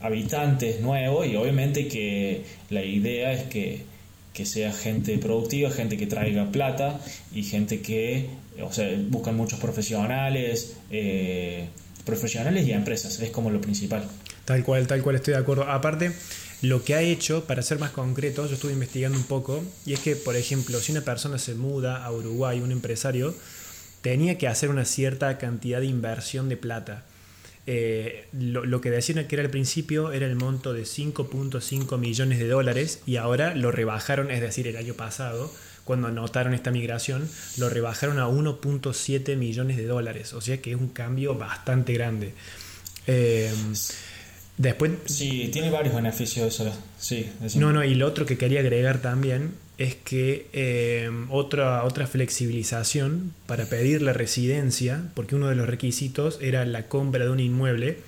habitantes 0.00 0.80
nuevos 0.80 1.26
y 1.26 1.36
obviamente 1.36 1.86
que 1.86 2.42
la 2.70 2.82
idea 2.82 3.32
es 3.32 3.44
que 3.44 3.91
que 4.32 4.46
sea 4.46 4.72
gente 4.72 5.18
productiva, 5.18 5.70
gente 5.70 5.96
que 5.96 6.06
traiga 6.06 6.50
plata 6.50 7.00
y 7.32 7.42
gente 7.42 7.80
que, 7.80 8.28
o 8.62 8.72
sea, 8.72 8.88
buscan 9.08 9.36
muchos 9.36 9.58
profesionales, 9.60 10.76
eh, 10.90 11.68
profesionales 12.04 12.66
y 12.66 12.72
empresas, 12.72 13.20
es 13.20 13.30
como 13.30 13.50
lo 13.50 13.60
principal. 13.60 14.04
Tal 14.44 14.64
cual, 14.64 14.86
tal 14.86 15.02
cual, 15.02 15.16
estoy 15.16 15.34
de 15.34 15.40
acuerdo. 15.40 15.64
Aparte, 15.64 16.12
lo 16.62 16.84
que 16.84 16.94
ha 16.94 17.02
hecho, 17.02 17.44
para 17.44 17.62
ser 17.62 17.78
más 17.78 17.90
concreto, 17.90 18.46
yo 18.46 18.54
estuve 18.54 18.72
investigando 18.72 19.18
un 19.18 19.24
poco, 19.24 19.62
y 19.84 19.92
es 19.92 20.00
que, 20.00 20.16
por 20.16 20.36
ejemplo, 20.36 20.80
si 20.80 20.92
una 20.92 21.02
persona 21.02 21.38
se 21.38 21.54
muda 21.54 22.04
a 22.04 22.10
Uruguay, 22.12 22.60
un 22.60 22.72
empresario, 22.72 23.34
tenía 24.00 24.38
que 24.38 24.48
hacer 24.48 24.70
una 24.70 24.84
cierta 24.84 25.38
cantidad 25.38 25.80
de 25.80 25.86
inversión 25.86 26.48
de 26.48 26.56
plata. 26.56 27.04
Eh, 27.66 28.26
lo, 28.32 28.80
que 28.80 28.90
decían 28.90 29.24
que 29.26 29.36
era 29.36 29.44
al 29.44 29.50
principio 29.50 30.10
era 30.10 30.26
el 30.26 30.34
monto 30.34 30.72
de 30.72 30.82
5.5 30.82 31.96
millones 31.96 32.38
de 32.40 32.48
dólares 32.48 33.02
y 33.06 33.16
ahora 33.16 33.54
lo 33.54 33.70
rebajaron, 33.70 34.30
es 34.30 34.40
decir, 34.40 34.66
el 34.66 34.76
año 34.76 34.94
pasado, 34.94 35.52
cuando 35.84 36.08
anotaron 36.08 36.54
esta 36.54 36.70
migración, 36.70 37.28
lo 37.58 37.68
rebajaron 37.68 38.18
a 38.18 38.26
1.7 38.26 39.36
millones 39.36 39.76
de 39.76 39.86
dólares, 39.86 40.32
o 40.32 40.40
sea 40.40 40.60
que 40.60 40.72
es 40.72 40.76
un 40.76 40.88
cambio 40.88 41.36
bastante 41.36 41.92
grande. 41.92 42.34
Eh, 43.06 43.52
Después, 44.58 44.92
Sí, 45.06 45.48
tiene 45.52 45.70
varios 45.70 45.94
beneficios 45.94 46.46
eso. 46.46 46.70
Sí, 46.98 47.28
no, 47.54 47.72
no, 47.72 47.82
y 47.84 47.94
lo 47.94 48.06
otro 48.06 48.26
que 48.26 48.36
quería 48.36 48.60
agregar 48.60 49.00
también 49.00 49.54
es 49.78 49.94
que 49.94 50.46
eh, 50.52 51.10
otra, 51.30 51.84
otra 51.84 52.06
flexibilización 52.06 53.34
para 53.46 53.66
pedir 53.66 54.02
la 54.02 54.12
residencia, 54.12 55.02
porque 55.14 55.34
uno 55.34 55.48
de 55.48 55.56
los 55.56 55.66
requisitos 55.66 56.38
era 56.40 56.64
la 56.64 56.88
compra 56.88 57.24
de 57.24 57.30
un 57.30 57.40
inmueble, 57.40 57.98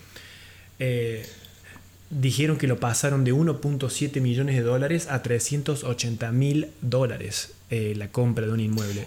eh, 0.79 1.27
dijeron 2.11 2.59
que 2.59 2.67
lo 2.67 2.79
pasaron 2.79 3.25
de 3.25 3.33
1.7 3.33 4.21
millones 4.21 4.57
de 4.57 4.63
dólares 4.63 5.09
a 5.11 5.23
380 5.23 6.33
mil 6.33 6.69
dólares 6.81 7.53
eh, 7.71 7.95
la 7.97 8.09
compra 8.09 8.47
de 8.47 8.53
un 8.53 8.61
inmueble. 8.61 9.07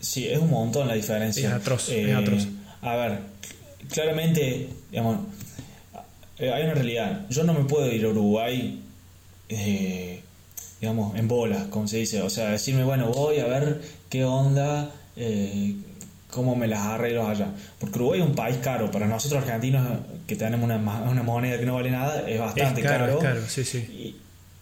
Sí, 0.00 0.28
es 0.28 0.38
un 0.38 0.50
montón 0.50 0.86
la 0.86 0.94
diferencia. 0.94 1.48
Es 1.48 1.54
atroz, 1.54 1.88
es 1.88 2.14
atroz. 2.14 2.46
A 2.82 2.96
ver, 2.96 3.18
claramente, 3.90 4.68
digamos, 4.90 5.20
hay 6.38 6.62
una 6.62 6.74
realidad. 6.74 7.26
Yo 7.30 7.44
no 7.44 7.54
me 7.54 7.64
puedo 7.64 7.90
ir 7.90 8.04
a 8.04 8.08
Uruguay, 8.08 8.82
eh, 9.48 10.22
digamos, 10.84 11.16
en 11.16 11.28
bolas, 11.28 11.68
como 11.68 11.88
se 11.88 11.96
dice. 11.96 12.20
O 12.20 12.28
sea, 12.28 12.50
decirme, 12.50 12.84
bueno, 12.84 13.08
voy 13.08 13.38
a 13.38 13.46
ver 13.46 13.80
qué 14.10 14.22
onda, 14.26 14.90
eh, 15.16 15.74
cómo 16.30 16.54
me 16.54 16.68
las 16.68 16.80
arreglo 16.80 17.26
allá. 17.26 17.48
Porque 17.78 17.98
Uruguay 17.98 18.20
es 18.20 18.26
un 18.26 18.34
país 18.34 18.58
caro. 18.58 18.90
Para 18.90 19.06
nosotros 19.06 19.42
argentinos, 19.42 19.82
que 20.26 20.36
tenemos 20.36 20.62
una, 20.62 20.76
una 20.76 21.22
moneda 21.22 21.58
que 21.58 21.64
no 21.64 21.74
vale 21.76 21.90
nada, 21.90 22.28
es 22.28 22.38
bastante 22.38 22.82
es 22.82 22.86
caro, 22.86 23.06
caro. 23.06 23.18
es 23.18 23.24
caro, 23.24 23.40
sí, 23.48 23.64
sí. 23.64 23.78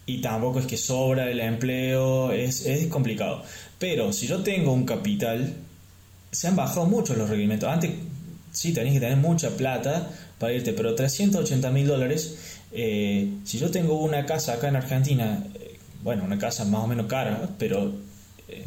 Y, 0.07 0.15
y 0.15 0.21
tampoco 0.21 0.61
es 0.61 0.67
que 0.67 0.77
sobra 0.77 1.29
el 1.29 1.41
empleo, 1.41 2.31
es, 2.31 2.67
es 2.67 2.87
complicado. 2.87 3.43
Pero 3.81 4.13
si 4.13 4.29
yo 4.29 4.45
tengo 4.45 4.73
un 4.73 4.85
capital, 4.85 5.55
se 6.31 6.47
han 6.47 6.55
bajado 6.55 6.87
mucho 6.87 7.17
los 7.17 7.29
requerimientos. 7.29 7.69
Antes 7.69 7.91
sí 8.53 8.73
tenés 8.73 8.93
que 8.93 9.01
tener 9.01 9.17
mucha 9.17 9.51
plata 9.57 10.09
para 10.39 10.53
irte, 10.53 10.73
pero 10.73 10.95
380 10.95 11.69
mil 11.73 11.89
dólares, 11.89 12.61
eh, 12.71 13.29
si 13.45 13.59
yo 13.59 13.73
tengo 13.73 14.01
una 14.01 14.25
casa 14.25 14.53
acá 14.55 14.69
en 14.69 14.77
Argentina, 14.77 15.45
bueno, 16.03 16.25
una 16.25 16.39
casa 16.39 16.65
más 16.65 16.83
o 16.83 16.87
menos 16.87 17.07
cara, 17.07 17.49
pero 17.59 17.93
eh, 18.49 18.65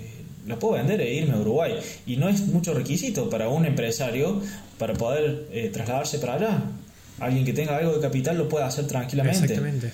la 0.48 0.58
puedo 0.58 0.76
vender 0.76 1.02
e 1.02 1.14
irme 1.14 1.34
a 1.34 1.40
Uruguay. 1.40 1.74
Y 2.06 2.18
no 2.18 2.30
es 2.30 2.42
mucho 2.48 2.74
requisito 2.74 3.30
para 3.30 3.50
un 3.50 3.66
empresario 3.66 4.42
para 4.78 4.94
poder 4.94 5.48
eh, 5.52 5.70
trasladarse 5.74 6.20
para 6.20 6.36
allá. 6.36 6.64
Alguien 7.20 7.46
que 7.46 7.54
tenga 7.54 7.78
algo 7.78 7.94
de 7.94 8.02
capital 8.02 8.38
lo 8.38 8.50
puede 8.50 8.66
hacer 8.66 8.88
tranquilamente. 8.88 9.40
Exactamente. 9.46 9.92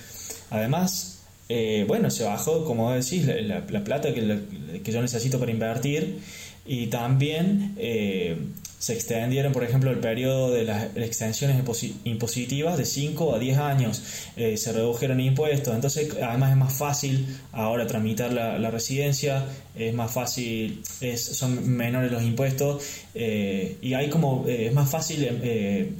Además, 0.50 1.20
eh, 1.48 1.84
bueno, 1.88 2.10
se 2.10 2.24
bajó, 2.24 2.64
como 2.64 2.92
decís, 2.92 3.24
la, 3.26 3.40
la- 3.40 3.64
la 3.68 3.84
plata 3.84 4.12
que, 4.12 4.22
la- 4.22 4.38
que 4.82 4.92
yo 4.92 5.00
necesito 5.02 5.38
para 5.38 5.50
invertir 5.52 6.18
y 6.64 6.86
también 6.88 7.74
eh, 7.76 8.36
se 8.78 8.94
extendieron, 8.94 9.52
por 9.52 9.62
ejemplo, 9.64 9.90
el 9.90 9.98
periodo 9.98 10.50
de 10.50 10.64
las 10.64 10.96
extensiones 10.96 11.56
imposi- 11.64 11.94
impositivas 12.04 12.78
de 12.78 12.84
5 12.84 13.34
a 13.34 13.38
10 13.38 13.58
años, 13.58 14.02
eh, 14.36 14.56
se 14.56 14.72
redujeron 14.72 15.20
impuestos, 15.20 15.74
entonces 15.74 16.16
además 16.22 16.50
es 16.50 16.56
más 16.56 16.72
fácil 16.72 17.26
ahora 17.52 17.86
tramitar 17.86 18.32
la, 18.32 18.58
la 18.58 18.70
residencia, 18.70 19.44
es 19.76 19.94
más 19.94 20.12
fácil, 20.12 20.82
es- 21.00 21.24
son 21.24 21.68
menores 21.68 22.10
los 22.10 22.22
impuestos 22.22 22.82
eh, 23.14 23.76
y 23.82 23.94
hay 23.94 24.08
como, 24.08 24.44
eh, 24.48 24.66
es 24.66 24.72
más 24.72 24.90
fácil... 24.90 25.26
eh, 25.42 25.90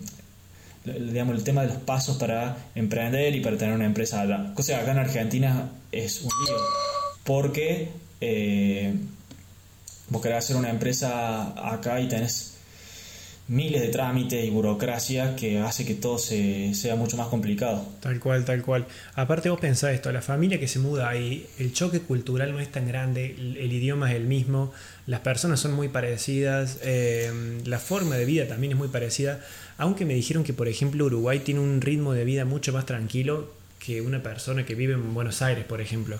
digamos, 0.84 1.36
el 1.36 1.44
tema 1.44 1.62
de 1.62 1.68
los 1.68 1.76
pasos 1.76 2.16
para 2.16 2.56
emprender 2.74 3.36
y 3.36 3.40
para 3.40 3.56
tener 3.56 3.72
una 3.72 3.84
empresa 3.86 4.20
allá. 4.22 4.52
Cosa 4.54 4.78
acá 4.80 4.90
en 4.90 4.98
Argentina 4.98 5.70
es 5.92 6.22
un 6.22 6.30
lío. 6.44 6.56
Porque 7.22 7.88
vos 10.12 10.22
querés 10.22 10.38
hacer 10.38 10.56
una 10.56 10.68
empresa 10.68 11.54
acá 11.72 11.98
y 11.98 12.06
tenés 12.06 12.52
miles 13.48 13.80
de 13.80 13.88
trámites 13.88 14.44
y 14.44 14.50
burocracia 14.50 15.34
que 15.36 15.58
hace 15.58 15.84
que 15.84 15.94
todo 15.94 16.18
se, 16.18 16.74
sea 16.74 16.96
mucho 16.96 17.16
más 17.16 17.28
complicado. 17.28 17.84
Tal 18.00 18.20
cual, 18.20 18.44
tal 18.44 18.62
cual. 18.62 18.86
Aparte 19.14 19.50
vos 19.50 19.58
pensás 19.58 19.94
esto, 19.94 20.12
la 20.12 20.22
familia 20.22 20.60
que 20.60 20.68
se 20.68 20.78
muda 20.78 21.08
ahí, 21.08 21.46
el 21.58 21.72
choque 21.72 22.00
cultural 22.00 22.52
no 22.52 22.60
es 22.60 22.70
tan 22.70 22.86
grande, 22.86 23.34
el, 23.36 23.72
idioma 23.72 24.10
es 24.10 24.16
el 24.16 24.24
mismo, 24.24 24.72
las 25.06 25.20
personas 25.20 25.60
son 25.60 25.72
muy 25.72 25.88
parecidas, 25.88 26.78
eh, 26.82 27.60
la 27.64 27.78
forma 27.78 28.16
de 28.16 28.26
vida 28.26 28.46
también 28.46 28.72
es 28.72 28.78
muy 28.78 28.88
parecida, 28.88 29.40
aunque 29.78 30.04
me 30.04 30.14
dijeron 30.14 30.44
que 30.44 30.52
por 30.52 30.68
ejemplo 30.68 31.06
Uruguay 31.06 31.40
tiene 31.40 31.60
un 31.60 31.80
ritmo 31.80 32.12
de 32.12 32.24
vida 32.24 32.44
mucho 32.44 32.72
más 32.72 32.86
tranquilo 32.86 33.50
que 33.78 34.00
una 34.02 34.22
persona 34.22 34.64
que 34.64 34.74
vive 34.74 34.92
en 34.92 35.14
Buenos 35.14 35.42
Aires, 35.42 35.64
por 35.64 35.80
ejemplo. 35.80 36.18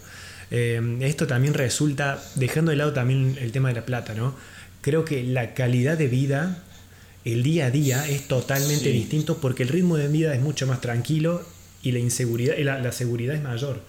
Eh, 0.54 0.98
esto 1.00 1.26
también 1.26 1.54
resulta, 1.54 2.22
dejando 2.34 2.70
de 2.72 2.76
lado 2.76 2.92
también 2.92 3.36
el 3.40 3.50
tema 3.52 3.70
de 3.70 3.74
la 3.76 3.86
plata, 3.86 4.12
¿no? 4.14 4.34
Creo 4.82 5.04
que 5.04 5.22
la 5.24 5.54
calidad 5.54 5.96
de 5.96 6.08
vida 6.08 6.62
el 7.24 7.42
día 7.42 7.66
a 7.66 7.70
día 7.70 8.06
es 8.08 8.28
totalmente 8.28 8.84
Sí. 8.86 8.92
distinto 8.92 9.38
porque 9.38 9.62
el 9.62 9.70
ritmo 9.70 9.96
de 9.96 10.08
vida 10.08 10.34
es 10.34 10.40
mucho 10.42 10.66
más 10.66 10.80
tranquilo 10.80 11.42
y 11.82 11.92
la 11.92 12.00
inseguridad 12.00 12.56
y 12.58 12.64
la, 12.64 12.78
la 12.80 12.92
seguridad 12.92 13.34
es 13.36 13.42
mayor. 13.42 13.80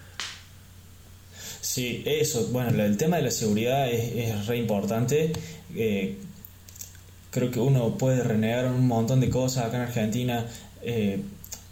Sí, 1.60 2.02
eso, 2.06 2.46
bueno, 2.52 2.82
el 2.82 2.96
tema 2.96 3.16
de 3.16 3.22
la 3.22 3.30
seguridad 3.30 3.90
es, 3.90 4.12
es 4.16 4.46
re 4.46 4.56
importante. 4.58 5.32
Eh, 5.74 6.16
creo 7.30 7.50
que 7.50 7.58
uno 7.58 7.98
puede 7.98 8.22
renegar 8.22 8.66
un 8.66 8.86
montón 8.86 9.20
de 9.20 9.28
cosas 9.30 9.64
acá 9.66 9.76
en 9.78 9.82
Argentina, 9.82 10.46
eh, 10.82 11.20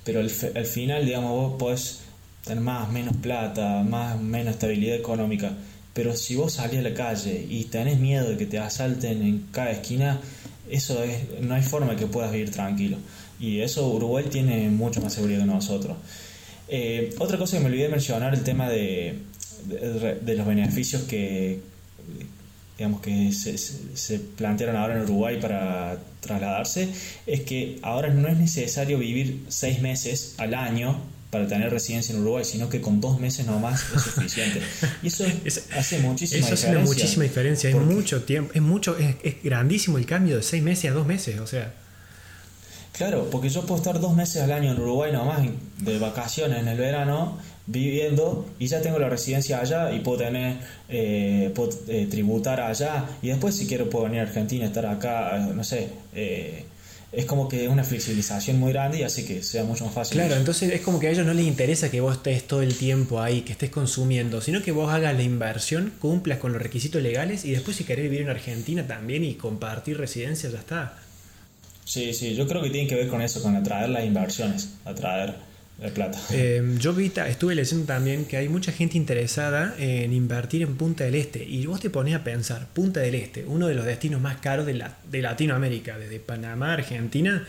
pero 0.04 0.20
al 0.20 0.30
final, 0.66 1.06
digamos, 1.06 1.30
vos 1.30 1.58
podés 1.58 2.00
tener 2.44 2.62
más, 2.62 2.90
menos 2.90 3.16
plata, 3.16 3.82
más, 3.82 4.20
menos 4.20 4.54
estabilidad 4.54 4.96
económica. 4.96 5.52
Pero 5.94 6.16
si 6.16 6.36
vos 6.36 6.54
salís 6.54 6.80
a 6.80 6.82
la 6.82 6.94
calle 6.94 7.46
y 7.48 7.64
tenés 7.64 7.98
miedo 7.98 8.30
de 8.30 8.36
que 8.36 8.46
te 8.46 8.58
asalten 8.58 9.22
en 9.22 9.46
cada 9.52 9.70
esquina, 9.70 10.20
eso 10.70 11.02
es, 11.02 11.40
no 11.40 11.54
hay 11.54 11.62
forma 11.62 11.96
que 11.96 12.06
puedas 12.06 12.32
vivir 12.32 12.50
tranquilo. 12.50 12.96
Y 13.38 13.60
eso 13.60 13.88
Uruguay 13.88 14.24
tiene 14.30 14.70
mucho 14.70 15.00
más 15.00 15.12
seguridad 15.12 15.40
que 15.40 15.46
nosotros. 15.46 15.96
Eh, 16.68 17.14
otra 17.18 17.36
cosa 17.36 17.56
que 17.56 17.62
me 17.62 17.68
olvidé 17.68 17.84
de 17.84 17.88
mencionar, 17.90 18.34
el 18.34 18.42
tema 18.42 18.70
de, 18.70 19.18
de, 19.66 20.18
de 20.20 20.34
los 20.36 20.46
beneficios 20.46 21.02
que 21.02 21.60
digamos 22.78 23.00
que 23.02 23.30
se 23.32 24.18
plantearon 24.18 24.76
ahora 24.76 24.96
en 24.96 25.02
Uruguay 25.02 25.38
para 25.40 25.98
trasladarse, 26.20 26.88
es 27.26 27.42
que 27.42 27.78
ahora 27.82 28.08
no 28.08 28.28
es 28.28 28.38
necesario 28.38 28.98
vivir 28.98 29.44
seis 29.48 29.80
meses 29.80 30.34
al 30.38 30.54
año 30.54 30.98
para 31.32 31.48
tener 31.48 31.70
residencia 31.70 32.14
en 32.14 32.20
Uruguay, 32.20 32.44
sino 32.44 32.68
que 32.68 32.82
con 32.82 33.00
dos 33.00 33.18
meses 33.18 33.46
nomás 33.46 33.82
es 33.96 34.02
suficiente. 34.14 34.60
Y 35.02 35.06
eso 35.06 35.24
Es- 35.46 35.64
hace 35.74 35.98
muchísima 36.00 36.44
Eso 36.44 36.52
hace 36.54 36.66
diferencia. 36.66 36.94
muchísima 36.94 37.22
diferencia, 37.24 37.70
es 37.70 37.76
mucho 37.76 38.22
tiempo, 38.24 38.52
es 38.54 38.60
mucho, 38.60 38.98
es, 38.98 39.16
es 39.24 39.42
grandísimo 39.42 39.96
el 39.96 40.04
cambio 40.04 40.36
de 40.36 40.42
seis 40.42 40.62
meses 40.62 40.90
a 40.90 40.94
dos 40.94 41.06
meses, 41.06 41.40
o 41.40 41.46
sea, 41.46 41.72
Claro, 42.92 43.30
porque 43.30 43.48
yo 43.48 43.62
puedo 43.62 43.76
estar 43.76 43.98
dos 43.98 44.14
meses 44.14 44.42
al 44.42 44.52
año 44.52 44.72
en 44.72 44.78
Uruguay 44.78 45.10
nomás 45.10 45.40
de 45.78 45.98
vacaciones 45.98 46.58
en 46.58 46.68
el 46.68 46.76
verano 46.76 47.38
viviendo 47.66 48.46
y 48.58 48.66
ya 48.66 48.82
tengo 48.82 48.98
la 48.98 49.08
residencia 49.08 49.60
allá 49.60 49.90
y 49.92 50.00
puedo 50.00 50.18
tener 50.18 50.58
eh, 50.90 51.50
puedo, 51.54 51.70
eh, 51.88 52.06
tributar 52.10 52.60
allá 52.60 53.06
y 53.22 53.28
después 53.28 53.56
si 53.56 53.66
quiero 53.66 53.88
puedo 53.88 54.04
venir 54.04 54.20
a 54.20 54.24
Argentina 54.24 54.66
estar 54.66 54.84
acá 54.84 55.38
eh, 55.38 55.52
no 55.54 55.64
sé 55.64 55.88
eh, 56.14 56.66
es 57.12 57.26
como 57.26 57.46
que 57.46 57.64
es 57.64 57.70
una 57.70 57.84
flexibilización 57.84 58.58
muy 58.58 58.72
grande 58.72 58.98
y 58.98 59.02
hace 59.02 59.26
que 59.26 59.42
sea 59.42 59.64
mucho 59.64 59.84
más 59.84 59.94
fácil 59.94 60.16
claro, 60.18 60.34
entonces 60.34 60.72
es 60.72 60.80
como 60.80 60.98
que 60.98 61.08
a 61.08 61.10
ellos 61.10 61.26
no 61.26 61.34
les 61.34 61.46
interesa 61.46 61.90
que 61.90 62.00
vos 62.00 62.16
estés 62.16 62.46
todo 62.46 62.62
el 62.62 62.74
tiempo 62.76 63.20
ahí, 63.20 63.42
que 63.42 63.52
estés 63.52 63.70
consumiendo, 63.70 64.40
sino 64.40 64.62
que 64.62 64.72
vos 64.72 64.90
hagas 64.90 65.14
la 65.14 65.22
inversión, 65.22 65.92
cumplas 66.00 66.38
con 66.38 66.52
los 66.52 66.62
requisitos 66.62 67.02
legales 67.02 67.44
y 67.44 67.52
después 67.52 67.76
si 67.76 67.84
querés 67.84 68.04
vivir 68.04 68.22
en 68.22 68.30
Argentina 68.30 68.86
también 68.86 69.24
y 69.24 69.34
compartir 69.34 69.98
residencia, 69.98 70.48
ya 70.48 70.58
está. 70.58 70.98
sí 71.84 72.14
sí 72.14 72.34
yo 72.34 72.48
creo 72.48 72.62
que 72.62 72.70
tiene 72.70 72.88
que 72.88 72.94
ver 72.94 73.08
con 73.08 73.20
eso 73.20 73.42
con 73.42 73.54
atraer 73.56 73.90
las 73.90 74.04
inversiones 74.04 74.70
atraer 74.84 75.51
la 75.78 75.88
plata 75.88 76.18
Eh, 76.30 76.76
yo 76.78 76.92
vi 76.92 77.10
estuve 77.26 77.54
leyendo 77.54 77.86
también 77.86 78.24
que 78.24 78.36
hay 78.36 78.48
mucha 78.48 78.72
gente 78.72 78.96
interesada 78.96 79.74
en 79.78 80.12
invertir 80.12 80.62
en 80.62 80.76
Punta 80.76 81.04
del 81.04 81.14
Este. 81.14 81.44
Y 81.44 81.66
vos 81.66 81.80
te 81.80 81.90
pones 81.90 82.14
a 82.14 82.24
pensar, 82.24 82.66
Punta 82.72 83.00
del 83.00 83.14
Este, 83.14 83.44
uno 83.44 83.66
de 83.68 83.74
los 83.74 83.84
destinos 83.84 84.20
más 84.20 84.36
caros 84.38 84.66
de, 84.66 84.74
la- 84.74 84.96
de 85.10 85.22
Latinoamérica, 85.22 85.98
desde 85.98 86.20
Panamá, 86.20 86.74
Argentina, 86.74 87.46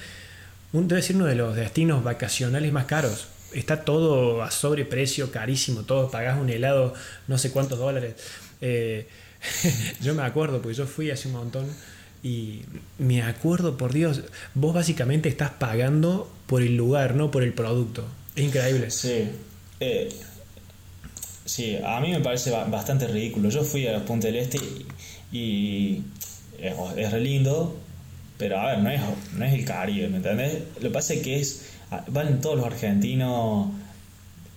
debe 0.72 1.01
ser 1.01 1.15
uno 1.18 1.25
de 1.25 1.36
los 1.36 1.56
destinos 1.56 2.03
vacacionales 2.03 2.72
más 2.72 2.86
caros. 2.86 3.27
Está 3.53 3.86
todo 3.86 4.42
a 4.42 4.50
sobreprecio, 4.50 5.32
carísimo, 5.32 5.82
todo, 5.84 6.10
pagás 6.10 6.39
un 6.39 6.50
helado, 6.50 6.96
no 7.27 7.38
sé 7.38 7.51
cuántos 7.51 7.77
dólares. 7.77 8.15
Eh, 8.62 9.08
yo 10.01 10.15
me 10.15 10.24
acuerdo, 10.24 10.62
porque 10.62 10.75
yo 10.75 10.88
fui 10.88 11.12
hace 11.12 11.27
un 11.27 11.36
montón 11.36 11.68
y 12.24 12.62
me 12.98 13.22
acuerdo, 13.22 13.77
por 13.77 13.94
Dios, 13.94 14.22
vos 14.56 14.74
básicamente 14.74 15.27
estás 15.30 15.51
pagando 15.51 16.32
por 16.48 16.62
el 16.62 16.75
lugar, 16.77 17.15
no 17.15 17.30
por 17.32 17.44
el 17.44 17.53
producto. 17.53 18.06
Es 18.36 18.46
increíble. 18.46 18.89
Sí. 18.92 19.27
Eh, 19.80 20.10
sí, 21.46 21.77
a 21.84 22.00
mí 22.00 22.12
me 22.12 22.20
parece 22.22 22.50
ba- 22.51 22.65
bastante 22.65 23.08
ridículo. 23.08 23.50
Yo 23.50 23.63
fui 23.63 23.88
a 23.88 24.03
Punta 24.06 24.27
del 24.27 24.38
Este 24.38 24.58
y, 24.58 25.38
y 25.38 26.03
es, 26.60 26.74
es 26.98 27.12
re 27.12 27.20
lindo, 27.20 27.77
pero 28.38 28.60
a 28.60 28.68
ver, 28.68 28.80
no 28.80 28.89
es, 28.89 29.01
no 29.36 29.46
es 29.46 29.53
el 29.53 29.65
Caribe, 29.65 30.08
¿me 30.10 30.18
entendés? 30.18 30.60
Lo 30.77 30.82
que 30.84 30.89
pasa 30.89 31.13
es 31.13 31.22
que 31.22 31.39
es, 31.39 31.65
ah, 31.92 32.03
van 32.08 32.39
todos 32.42 32.56
los 32.58 32.65
argentinos 32.65 33.68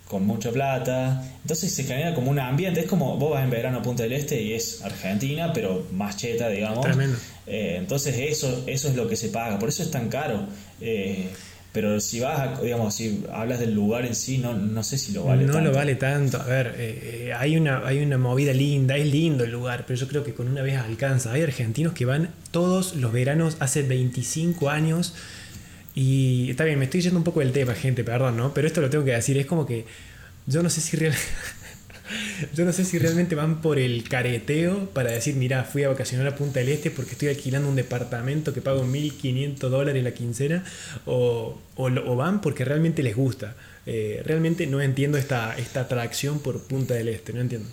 con 0.08 0.24
mucha 0.24 0.52
plata, 0.52 1.24
entonces 1.42 1.74
se 1.74 1.82
genera 1.82 2.14
como 2.14 2.30
un 2.30 2.38
ambiente, 2.38 2.78
es 2.80 2.86
como 2.86 3.16
vos 3.16 3.32
vas 3.32 3.42
en 3.42 3.50
verano 3.50 3.78
a 3.78 3.82
Punta 3.82 4.04
del 4.04 4.12
Este 4.12 4.40
y 4.40 4.52
es 4.52 4.82
Argentina, 4.82 5.52
pero 5.52 5.84
más 5.92 6.16
cheta, 6.16 6.48
digamos. 6.48 6.82
Tremendo. 6.84 7.18
Eh, 7.46 7.76
entonces 7.78 8.16
eso, 8.18 8.64
eso 8.66 8.88
es 8.88 8.96
lo 8.96 9.08
que 9.08 9.16
se 9.16 9.28
paga, 9.28 9.58
por 9.58 9.68
eso 9.68 9.82
es 9.82 9.90
tan 9.90 10.08
caro. 10.08 10.46
Eh, 10.80 11.28
pero 11.72 12.00
si 12.00 12.20
vas, 12.20 12.62
digamos, 12.62 12.94
si 12.94 13.22
hablas 13.30 13.60
del 13.60 13.74
lugar 13.74 14.06
en 14.06 14.14
sí, 14.14 14.38
no, 14.38 14.54
no 14.54 14.82
sé 14.82 14.96
si 14.96 15.12
lo 15.12 15.24
vale 15.24 15.44
no 15.44 15.52
tanto. 15.52 15.70
lo 15.70 15.76
vale 15.76 15.94
tanto. 15.96 16.40
A 16.40 16.44
ver, 16.44 16.74
eh, 16.78 17.32
hay, 17.36 17.56
una, 17.56 17.86
hay 17.86 17.98
una 17.98 18.16
movida 18.16 18.54
linda, 18.54 18.96
es 18.96 19.06
lindo 19.06 19.44
el 19.44 19.50
lugar, 19.50 19.84
pero 19.86 19.98
yo 19.98 20.08
creo 20.08 20.24
que 20.24 20.32
con 20.32 20.48
una 20.48 20.62
vez 20.62 20.78
alcanza. 20.78 21.32
Hay 21.32 21.42
argentinos 21.42 21.92
que 21.92 22.06
van 22.06 22.30
todos 22.50 22.96
los 22.96 23.12
veranos 23.12 23.58
hace 23.60 23.82
25 23.82 24.70
años. 24.70 25.14
Y 25.94 26.48
está 26.50 26.64
bien, 26.64 26.78
me 26.78 26.86
estoy 26.86 27.02
yendo 27.02 27.18
un 27.18 27.24
poco 27.24 27.40
del 27.40 27.52
tema, 27.52 27.74
gente, 27.74 28.04
perdón, 28.04 28.38
¿no? 28.38 28.54
Pero 28.54 28.66
esto 28.66 28.80
lo 28.80 28.88
tengo 28.88 29.04
que 29.04 29.12
decir, 29.12 29.36
es 29.36 29.44
como 29.44 29.66
que 29.66 29.84
yo 30.46 30.62
no 30.62 30.70
sé 30.70 30.80
si 30.80 30.96
realmente... 30.96 31.26
Yo 32.54 32.64
no 32.64 32.72
sé 32.72 32.84
si 32.84 32.98
realmente 32.98 33.34
van 33.34 33.60
por 33.60 33.78
el 33.78 34.08
careteo 34.08 34.90
para 34.90 35.10
decir, 35.10 35.36
mira, 35.36 35.64
fui 35.64 35.84
a 35.84 35.88
vacacionar 35.88 36.26
a 36.26 36.36
Punta 36.36 36.60
del 36.60 36.70
Este 36.70 36.90
porque 36.90 37.12
estoy 37.12 37.28
alquilando 37.28 37.68
un 37.68 37.76
departamento 37.76 38.52
que 38.52 38.60
pago 38.60 38.84
1.500 38.84 39.56
dólares 39.68 40.02
la 40.02 40.12
quincena, 40.12 40.64
o, 41.04 41.58
o, 41.76 42.16
van 42.16 42.40
porque 42.40 42.64
realmente 42.64 43.02
les 43.02 43.16
gusta. 43.16 43.54
Eh, 43.86 44.22
realmente 44.24 44.66
no 44.66 44.80
entiendo 44.80 45.18
esta, 45.18 45.56
esta 45.56 45.82
atracción 45.82 46.40
por 46.40 46.62
Punta 46.62 46.94
del 46.94 47.08
Este, 47.08 47.32
no 47.32 47.40
entiendo. 47.40 47.68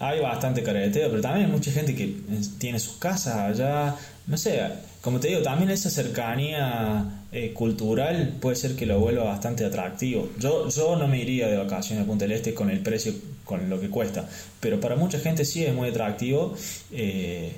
Hay 0.00 0.20
bastante 0.20 0.62
careteo, 0.62 1.08
pero 1.08 1.22
también 1.22 1.46
hay 1.46 1.52
mucha 1.52 1.70
gente 1.70 1.94
que 1.94 2.16
tiene 2.58 2.78
sus 2.78 2.96
casas 2.96 3.36
allá, 3.36 3.96
no 4.26 4.36
sé, 4.38 4.62
como 5.00 5.20
te 5.20 5.28
digo, 5.28 5.42
también 5.42 5.70
esa 5.70 5.90
cercanía 5.90 7.24
eh, 7.30 7.52
cultural 7.52 8.36
puede 8.40 8.56
ser 8.56 8.74
que 8.74 8.86
lo 8.86 8.98
vuelva 8.98 9.24
bastante 9.24 9.64
atractivo. 9.64 10.30
Yo, 10.38 10.68
yo 10.68 10.96
no 10.96 11.06
me 11.08 11.18
iría 11.18 11.48
de 11.48 11.56
vacaciones 11.58 12.04
a 12.04 12.06
Punta 12.06 12.24
del 12.24 12.32
Este 12.32 12.54
con 12.54 12.70
el 12.70 12.80
precio, 12.80 13.12
con 13.44 13.68
lo 13.68 13.80
que 13.80 13.90
cuesta, 13.90 14.26
pero 14.60 14.80
para 14.80 14.96
mucha 14.96 15.18
gente 15.18 15.44
sí 15.44 15.64
es 15.64 15.74
muy 15.74 15.90
atractivo. 15.90 16.56
Eh, 16.92 17.52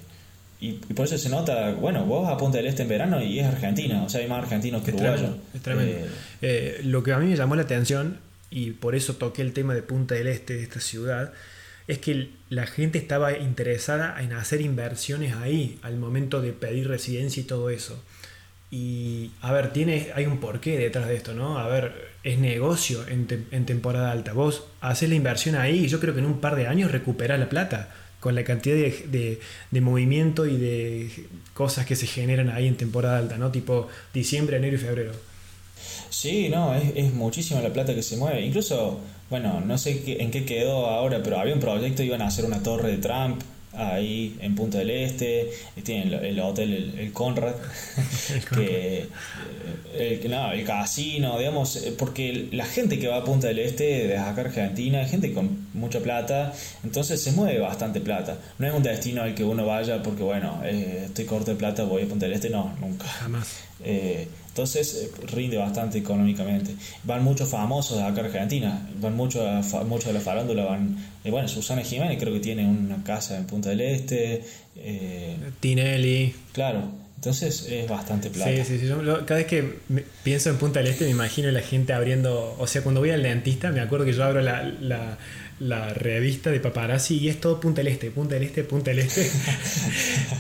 y, 0.58 0.73
por 0.73 1.06
eso 1.06 1.18
se 1.18 1.28
nota, 1.28 1.73
bueno, 1.73 2.04
vos 2.04 2.25
vas 2.25 2.32
a 2.32 2.37
Punta 2.37 2.58
del 2.58 2.66
Este 2.66 2.82
en 2.82 2.88
verano 2.88 3.23
y 3.23 3.38
es 3.38 3.46
Argentina, 3.46 4.02
o 4.02 4.08
sea, 4.08 4.23
hay 4.23 4.26
más 4.26 4.42
argentinos 4.42 4.82
que 4.82 4.90
uruguayos. 4.90 5.37
Es 5.54 5.62
tremendo. 5.62 6.06
Eh, 6.42 6.80
lo 6.82 7.02
que 7.02 7.12
a 7.12 7.18
mí 7.18 7.26
me 7.26 7.37
llamó 7.37 7.54
la 7.54 7.62
atención, 7.62 8.18
y 8.50 8.73
por 8.73 8.94
eso 8.94 9.14
toqué 9.14 9.42
el 9.42 9.52
tema 9.52 9.75
de 9.75 9.82
Punta 9.82 10.14
del 10.14 10.26
Este, 10.28 10.54
de 10.54 10.62
esta 10.62 10.80
ciudad, 10.80 11.32
es 11.88 11.99
que 11.99 12.31
la 12.50 12.66
gente 12.66 12.99
estaba 12.99 13.38
interesada 13.38 14.21
en 14.23 14.33
hacer 14.33 14.61
inversiones 14.61 15.35
ahí 15.35 15.78
al 15.83 15.97
momento 15.97 16.40
de 16.40 16.52
pedir 16.52 16.88
residencia 16.88 17.40
y 17.40 17.45
todo 17.45 17.71
eso. 17.71 18.02
Y 18.71 19.31
a 19.40 19.52
ver, 19.52 19.73
tiene, 19.73 20.09
hay 20.14 20.26
un 20.26 20.38
porqué 20.38 20.76
detrás 20.76 21.07
de 21.07 21.14
esto, 21.16 21.35
¿no? 21.35 21.59
A 21.59 21.69
ver, 21.69 22.11
es 22.25 22.38
negocio 22.38 23.07
en, 23.07 23.26
temporada 23.66 24.11
alta. 24.11 24.33
Vos 24.33 24.66
haces 24.81 25.09
la 25.09 25.14
inversión 25.14 25.55
ahí 25.55 25.85
y 25.85 25.88
yo 25.88 26.00
creo 26.00 26.14
que 26.14 26.21
en 26.21 26.26
un 26.26 26.40
par 26.40 26.57
de 26.57 26.66
años 26.66 26.90
recuperás 26.90 27.38
la 27.38 27.49
plata 27.49 27.95
con 28.19 28.35
la 28.35 28.43
cantidad 28.43 28.75
de, 28.75 29.40
de, 29.71 29.81
movimiento 29.81 30.47
y 30.47 30.57
de 30.57 31.11
cosas 31.55 31.87
que 31.87 31.95
se 31.95 32.09
generan 32.09 32.50
ahí 32.50 32.66
en 32.66 32.76
temporada 32.76 33.19
alta, 33.19 33.38
¿no? 33.38 33.52
Tipo 33.52 33.88
diciembre, 34.12 34.57
enero 34.57 34.75
y 34.75 34.78
febrero. 34.78 35.12
Sí, 36.20 36.49
no, 36.49 36.75
es, 36.75 36.92
es 36.94 37.12
muchísima 37.12 37.61
la 37.61 37.73
plata 37.73 37.94
que 37.94 38.02
se 38.02 38.16
mueve. 38.16 38.44
Incluso 38.44 39.00
bueno, 39.28 39.61
no 39.61 39.76
sé 39.76 40.02
en 40.20 40.30
qué 40.30 40.44
quedó 40.44 40.87
ahora, 40.87 41.20
pero 41.23 41.40
había 41.40 41.54
un 41.54 41.61
proyecto, 41.61 42.02
iban 42.02 42.23
a 42.23 42.28
hacer 42.28 42.44
una 42.44 42.62
torre 42.62 42.92
de 42.92 42.99
Trump 42.99 43.42
ahí 43.73 44.38
en 44.40 44.54
Punta 44.54 44.78
del 44.78 44.90
Este, 44.90 45.50
tienen 45.82 46.12
el, 46.12 46.38
hotel, 46.40 46.94
el, 46.96 47.12
Conrad, 47.12 47.54
que, 48.54 49.08
eh, 49.94 50.20
el, 50.23 50.30
no, 50.30 50.52
el 50.52 50.64
casino, 50.64 51.38
digamos, 51.38 51.76
eh, 51.76 51.94
porque 51.99 52.49
la 52.52 52.64
gente 52.64 52.99
que 53.00 53.08
va 53.08 53.16
a 53.16 53.25
Punta 53.25 53.49
del 53.49 53.58
Este, 53.58 54.06
de 54.06 54.16
acá 54.16 54.42
Argentina, 54.42 55.02
es 55.02 55.11
gente 55.11 55.35
con 55.35 55.66
mucha 55.75 55.99
plata, 56.00 56.54
entonces 56.85 57.20
se 57.20 57.32
mueve 57.32 57.58
bastante 57.58 58.00
plata. 58.00 58.38
No 58.58 58.68
es 58.68 58.73
un 58.73 58.85
destino 58.85 59.23
al 59.23 59.35
que 59.35 59.42
uno 59.44 59.66
vaya 59.66 60.02
porque, 60.02 60.23
bueno, 60.23 60.62
eh, 60.64 61.02
estoy 61.06 61.25
corto 61.25 61.50
de 61.50 61.56
plata, 61.56 61.82
voy 61.82 62.04
a 62.04 62.06
Punta 62.06 62.26
del 62.26 62.35
Este, 62.37 62.49
no, 62.49 62.75
nunca. 62.80 63.06
Jamás. 63.08 63.58
Entonces 64.56 65.10
rinde 65.26 65.58
bastante 65.58 65.98
económicamente. 65.98 66.75
Van 67.04 67.22
muchos 67.22 67.50
famosos 67.50 67.98
de 67.98 68.04
acá 68.04 68.22
Argentina, 68.22 68.88
van 69.02 69.14
muchos 69.14 69.44
mucho 69.84 70.08
de 70.08 70.14
la 70.14 70.20
farándula, 70.20 70.64
van, 70.64 70.96
bueno, 71.25 71.46
Susana 71.46 71.82
Jiménez 71.82 72.18
creo 72.18 72.32
que 72.32 72.40
tiene 72.40 72.66
una 72.66 73.04
casa 73.04 73.36
en 73.36 73.44
Punta 73.44 73.68
del 73.68 73.82
Este. 73.82 74.42
Eh, 74.76 75.36
Tinelli. 75.60 76.34
Claro, 76.52 76.84
entonces 77.16 77.68
es 77.68 77.86
bastante 77.86 78.30
plata. 78.30 78.50
Sí, 78.50 78.78
sí, 78.78 78.78
sí. 78.78 78.94
cada 79.26 79.40
vez 79.40 79.46
que 79.46 79.75
pienso 80.22 80.48
en 80.48 80.56
Punta 80.56 80.80
del 80.80 80.88
Este 80.88 81.04
me 81.04 81.10
imagino 81.10 81.50
la 81.50 81.60
gente 81.60 81.92
abriendo, 81.92 82.56
o 82.58 82.66
sea, 82.66 82.82
cuando 82.82 83.02
voy 83.02 83.10
al 83.10 83.22
dentista 83.22 83.70
me 83.70 83.80
acuerdo 83.80 84.06
que 84.06 84.14
yo 84.14 84.25
abro 84.25 84.40
la, 84.40 85.18
la, 85.58 85.92
revista 85.94 86.50
de 86.50 86.60
paparazzi 86.60 87.18
y 87.18 87.28
es 87.28 87.40
todo 87.40 87.60
Punta 87.60 87.82
del 87.82 87.88
Este, 87.88 88.10
Punta 88.10 88.34
del 88.34 88.45
Este, 88.45 88.64
Punta 88.64 88.90
del 88.90 89.00
Este. 89.00 89.23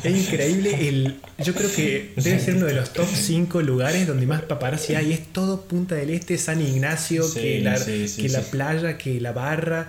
es 0.04 0.16
increíble. 0.16 0.88
El, 0.88 1.16
yo 1.38 1.54
creo 1.54 1.72
que 1.72 2.12
debe 2.16 2.38
ser 2.40 2.56
uno 2.56 2.66
de 2.66 2.74
los 2.74 2.92
top 2.92 3.08
5 3.12 3.62
lugares 3.62 4.06
donde 4.06 4.26
más 4.26 4.42
paparazzi 4.42 4.94
hay. 4.94 5.12
Es 5.12 5.32
todo 5.32 5.62
Punta 5.62 5.94
del 5.94 6.10
Este, 6.10 6.38
San 6.38 6.60
Ignacio, 6.60 7.24
que, 7.32 7.60
la, 7.60 7.78
que 7.84 8.28
la 8.28 8.42
playa, 8.42 8.98
que 8.98 9.20
la 9.20 9.32
barra. 9.32 9.88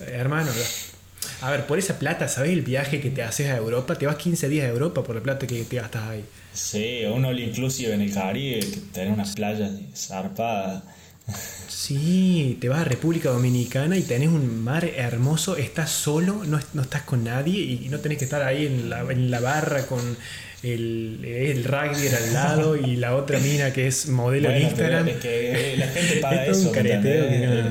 Eh, 0.00 0.12
hermano, 0.14 0.50
a 1.40 1.50
ver, 1.50 1.66
por 1.66 1.78
esa 1.78 1.98
plata, 1.98 2.28
¿sabes 2.28 2.52
el 2.52 2.62
viaje 2.62 3.00
que 3.00 3.10
te 3.10 3.22
haces 3.22 3.48
a 3.50 3.56
Europa? 3.56 3.94
Te 3.96 4.06
vas 4.06 4.16
15 4.16 4.48
días 4.48 4.66
a 4.66 4.68
Europa 4.68 5.02
por 5.04 5.14
la 5.14 5.22
plata 5.22 5.46
que 5.46 5.62
te 5.64 5.76
gastas 5.76 6.02
ahí. 6.04 6.24
Sí, 6.52 7.04
un 7.04 7.24
all 7.24 7.38
inclusive 7.38 7.94
en 7.94 8.00
el 8.00 8.12
Caribe, 8.12 8.66
tener 8.92 9.12
unas 9.12 9.34
playas 9.34 9.70
zarpadas. 9.94 10.82
Sí, 11.68 12.58
te 12.60 12.68
vas 12.68 12.80
a 12.80 12.84
República 12.84 13.30
Dominicana 13.30 13.96
y 13.96 14.02
tenés 14.02 14.28
un 14.28 14.62
mar 14.62 14.84
hermoso, 14.84 15.56
estás 15.56 15.90
solo, 15.90 16.42
no, 16.44 16.58
no 16.74 16.82
estás 16.82 17.02
con 17.02 17.24
nadie 17.24 17.60
y 17.60 17.88
no 17.88 18.00
tenés 18.00 18.18
que 18.18 18.24
estar 18.24 18.42
ahí 18.42 18.66
en 18.66 18.90
la, 18.90 19.00
en 19.10 19.30
la 19.30 19.40
barra 19.40 19.86
con 19.86 20.00
el, 20.62 21.24
el 21.24 21.64
rugby 21.64 22.08
al 22.08 22.34
lado 22.34 22.76
y 22.76 22.96
la 22.96 23.14
otra 23.14 23.38
mina 23.38 23.72
que 23.72 23.86
es 23.86 24.08
modelo 24.08 24.50
en 24.50 24.62
Instagram. 24.62 25.08
Es 25.08 25.16
que 25.18 25.74
la 25.78 25.88
gente 25.88 26.16
paga 26.16 26.46
eso. 26.46 26.72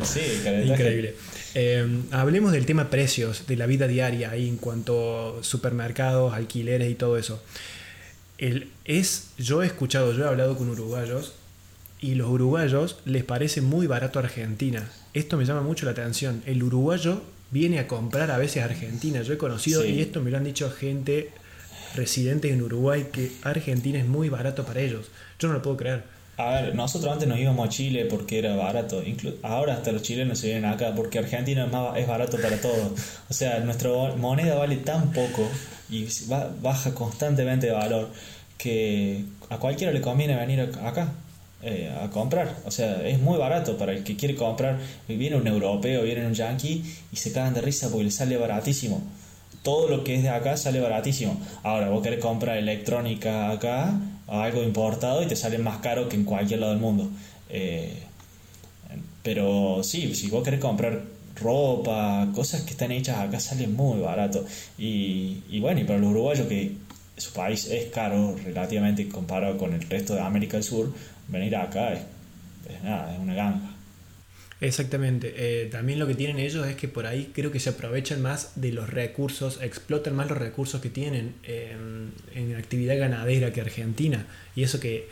sí, 0.03 0.21
increíble. 0.65 1.15
Em, 1.53 2.03
hablemos 2.11 2.51
del 2.51 2.65
tema 2.65 2.89
precios, 2.89 3.47
de 3.47 3.55
la 3.55 3.65
vida 3.65 3.87
diaria 3.87 4.29
ahí 4.29 4.47
en 4.47 4.57
cuanto 4.57 5.39
a 5.39 5.43
supermercados, 5.43 6.33
alquileres 6.33 6.91
y 6.91 6.95
todo 6.95 7.17
eso. 7.17 7.43
El, 8.37 8.69
es, 8.85 9.29
yo 9.37 9.63
he 9.63 9.65
escuchado, 9.65 10.13
yo 10.13 10.25
he 10.25 10.27
hablado 10.27 10.55
con 10.55 10.69
uruguayos 10.69 11.33
y 11.99 12.15
los 12.15 12.29
uruguayos 12.29 12.97
les 13.05 13.23
parece 13.23 13.61
muy 13.61 13.87
barato 13.87 14.19
Argentina. 14.19 14.89
Esto 15.13 15.37
me 15.37 15.45
llama 15.45 15.61
mucho 15.61 15.85
la 15.85 15.91
atención. 15.91 16.43
El 16.45 16.63
uruguayo 16.63 17.21
viene 17.51 17.79
a 17.79 17.87
comprar 17.87 18.29
a 18.31 18.37
veces 18.37 18.61
a 18.61 18.65
Argentina. 18.65 19.21
Yo 19.21 19.33
he 19.33 19.37
conocido, 19.37 19.85
y 19.85 20.01
esto 20.01 20.21
me 20.21 20.31
lo 20.31 20.37
han 20.37 20.43
dicho 20.43 20.69
gente 20.69 21.31
residente 21.95 22.51
en 22.51 22.61
Uruguay, 22.61 23.07
que 23.11 23.31
Argentina 23.43 23.99
es 23.99 24.05
muy 24.05 24.29
barato 24.29 24.65
para 24.65 24.81
ellos. 24.81 25.07
Yo 25.39 25.47
no 25.47 25.55
lo 25.55 25.61
puedo 25.61 25.77
creer. 25.77 26.03
A 26.37 26.51
ver, 26.51 26.75
nosotros 26.75 27.11
antes 27.11 27.27
nos 27.27 27.39
íbamos 27.39 27.65
a 27.65 27.69
Chile 27.69 28.05
porque 28.05 28.37
era 28.37 28.55
barato. 28.55 29.01
ahora 29.41 29.73
hasta 29.73 29.91
los 29.91 30.03
chilenos 30.03 30.37
se 30.37 30.47
vienen 30.47 30.65
acá 30.65 30.93
porque 30.95 31.17
Argentina 31.17 31.65
es, 31.65 31.71
más, 31.71 31.97
es 31.97 32.07
barato 32.07 32.37
para 32.37 32.61
todos. 32.61 32.91
O 33.27 33.33
sea, 33.33 33.59
nuestra 33.61 33.89
moneda 34.15 34.53
vale 34.53 34.77
tan 34.77 35.11
poco 35.13 35.49
y 35.89 36.05
baja 36.61 36.93
constantemente 36.93 37.67
de 37.67 37.71
valor 37.71 38.09
que 38.59 39.23
a 39.49 39.57
cualquiera 39.57 39.91
le 39.91 40.01
conviene 40.01 40.35
venir 40.35 40.61
acá. 40.61 41.11
Eh, 41.63 41.91
a 42.03 42.11
comprar, 42.11 42.55
o 42.65 42.71
sea, 42.71 43.07
es 43.07 43.19
muy 43.19 43.35
barato 43.39 43.77
para 43.77 43.91
el 43.91 44.03
que 44.03 44.15
quiere 44.15 44.35
comprar. 44.35 44.77
Viene 45.07 45.35
un 45.37 45.47
europeo, 45.47 46.03
viene 46.03 46.25
un 46.25 46.33
yankee 46.33 46.83
y 47.11 47.15
se 47.15 47.31
cagan 47.31 47.55
de 47.55 47.61
risa 47.61 47.89
porque 47.89 48.03
le 48.03 48.11
sale 48.11 48.37
baratísimo 48.37 49.01
todo 49.67 49.89
lo 49.89 50.03
que 50.05 50.15
es 50.15 50.23
de 50.23 50.29
acá 50.29 50.55
sale 50.55 50.79
baratísimo. 50.79 51.37
Ahora, 51.61 51.89
vos 51.89 52.01
querés 52.01 52.21
comprar 52.21 52.57
electrónica 52.57 53.51
acá, 53.51 53.99
algo 54.27 54.63
importado, 54.63 55.21
y 55.21 55.27
te 55.27 55.35
sale 55.35 55.57
más 55.57 55.79
caro 55.79 56.07
que 56.07 56.15
en 56.15 56.23
cualquier 56.23 56.61
lado 56.61 56.71
del 56.71 56.81
mundo. 56.81 57.09
Eh, 57.49 58.03
pero 59.23 59.83
sí, 59.83 60.15
si 60.15 60.29
vos 60.29 60.41
querés 60.41 60.61
comprar 60.61 61.01
ropa, 61.35 62.29
cosas 62.33 62.61
que 62.61 62.71
están 62.71 62.93
hechas 62.93 63.19
acá, 63.19 63.41
sale 63.41 63.67
muy 63.67 63.99
barato. 63.99 64.45
Y, 64.77 65.43
y 65.49 65.59
bueno, 65.59 65.81
y 65.81 65.83
para 65.83 65.99
los 65.99 66.11
uruguayos 66.11 66.47
que 66.47 66.71
su 67.17 67.33
país 67.33 67.65
es 67.65 67.91
caro 67.91 68.35
relativamente 68.43 69.09
comparado 69.09 69.57
con 69.57 69.73
el 69.73 69.81
resto 69.81 70.13
de 70.13 70.21
América 70.21 70.57
del 70.57 70.63
Sur, 70.63 70.93
venir 71.27 71.55
acá 71.55 71.93
es, 71.93 72.01
nada, 72.83 73.13
es 73.13 73.19
una 73.19 73.33
ganga. 73.33 73.73
Exactamente. 74.59 75.33
Eh, 75.35 75.67
también 75.67 75.99
lo 75.99 76.07
que 76.07 76.15
tienen 76.15 76.39
ellos 76.39 76.65
es 76.67 76.75
que 76.75 76.87
por 76.87 77.05
ahí 77.05 77.31
creo 77.33 77.51
que 77.51 77.59
se 77.59 77.69
aprovechan 77.69 78.21
más 78.21 78.53
de 78.55 78.71
los 78.71 78.89
recursos, 78.89 79.59
explotan 79.61 80.15
más 80.15 80.29
los 80.29 80.37
recursos 80.37 80.81
que 80.81 80.89
tienen 80.89 81.35
en 81.43 82.55
actividad 82.55 82.97
ganadera 82.97 83.53
que 83.53 83.61
Argentina. 83.61 84.25
Y 84.55 84.63
eso 84.63 84.79
que, 84.79 85.09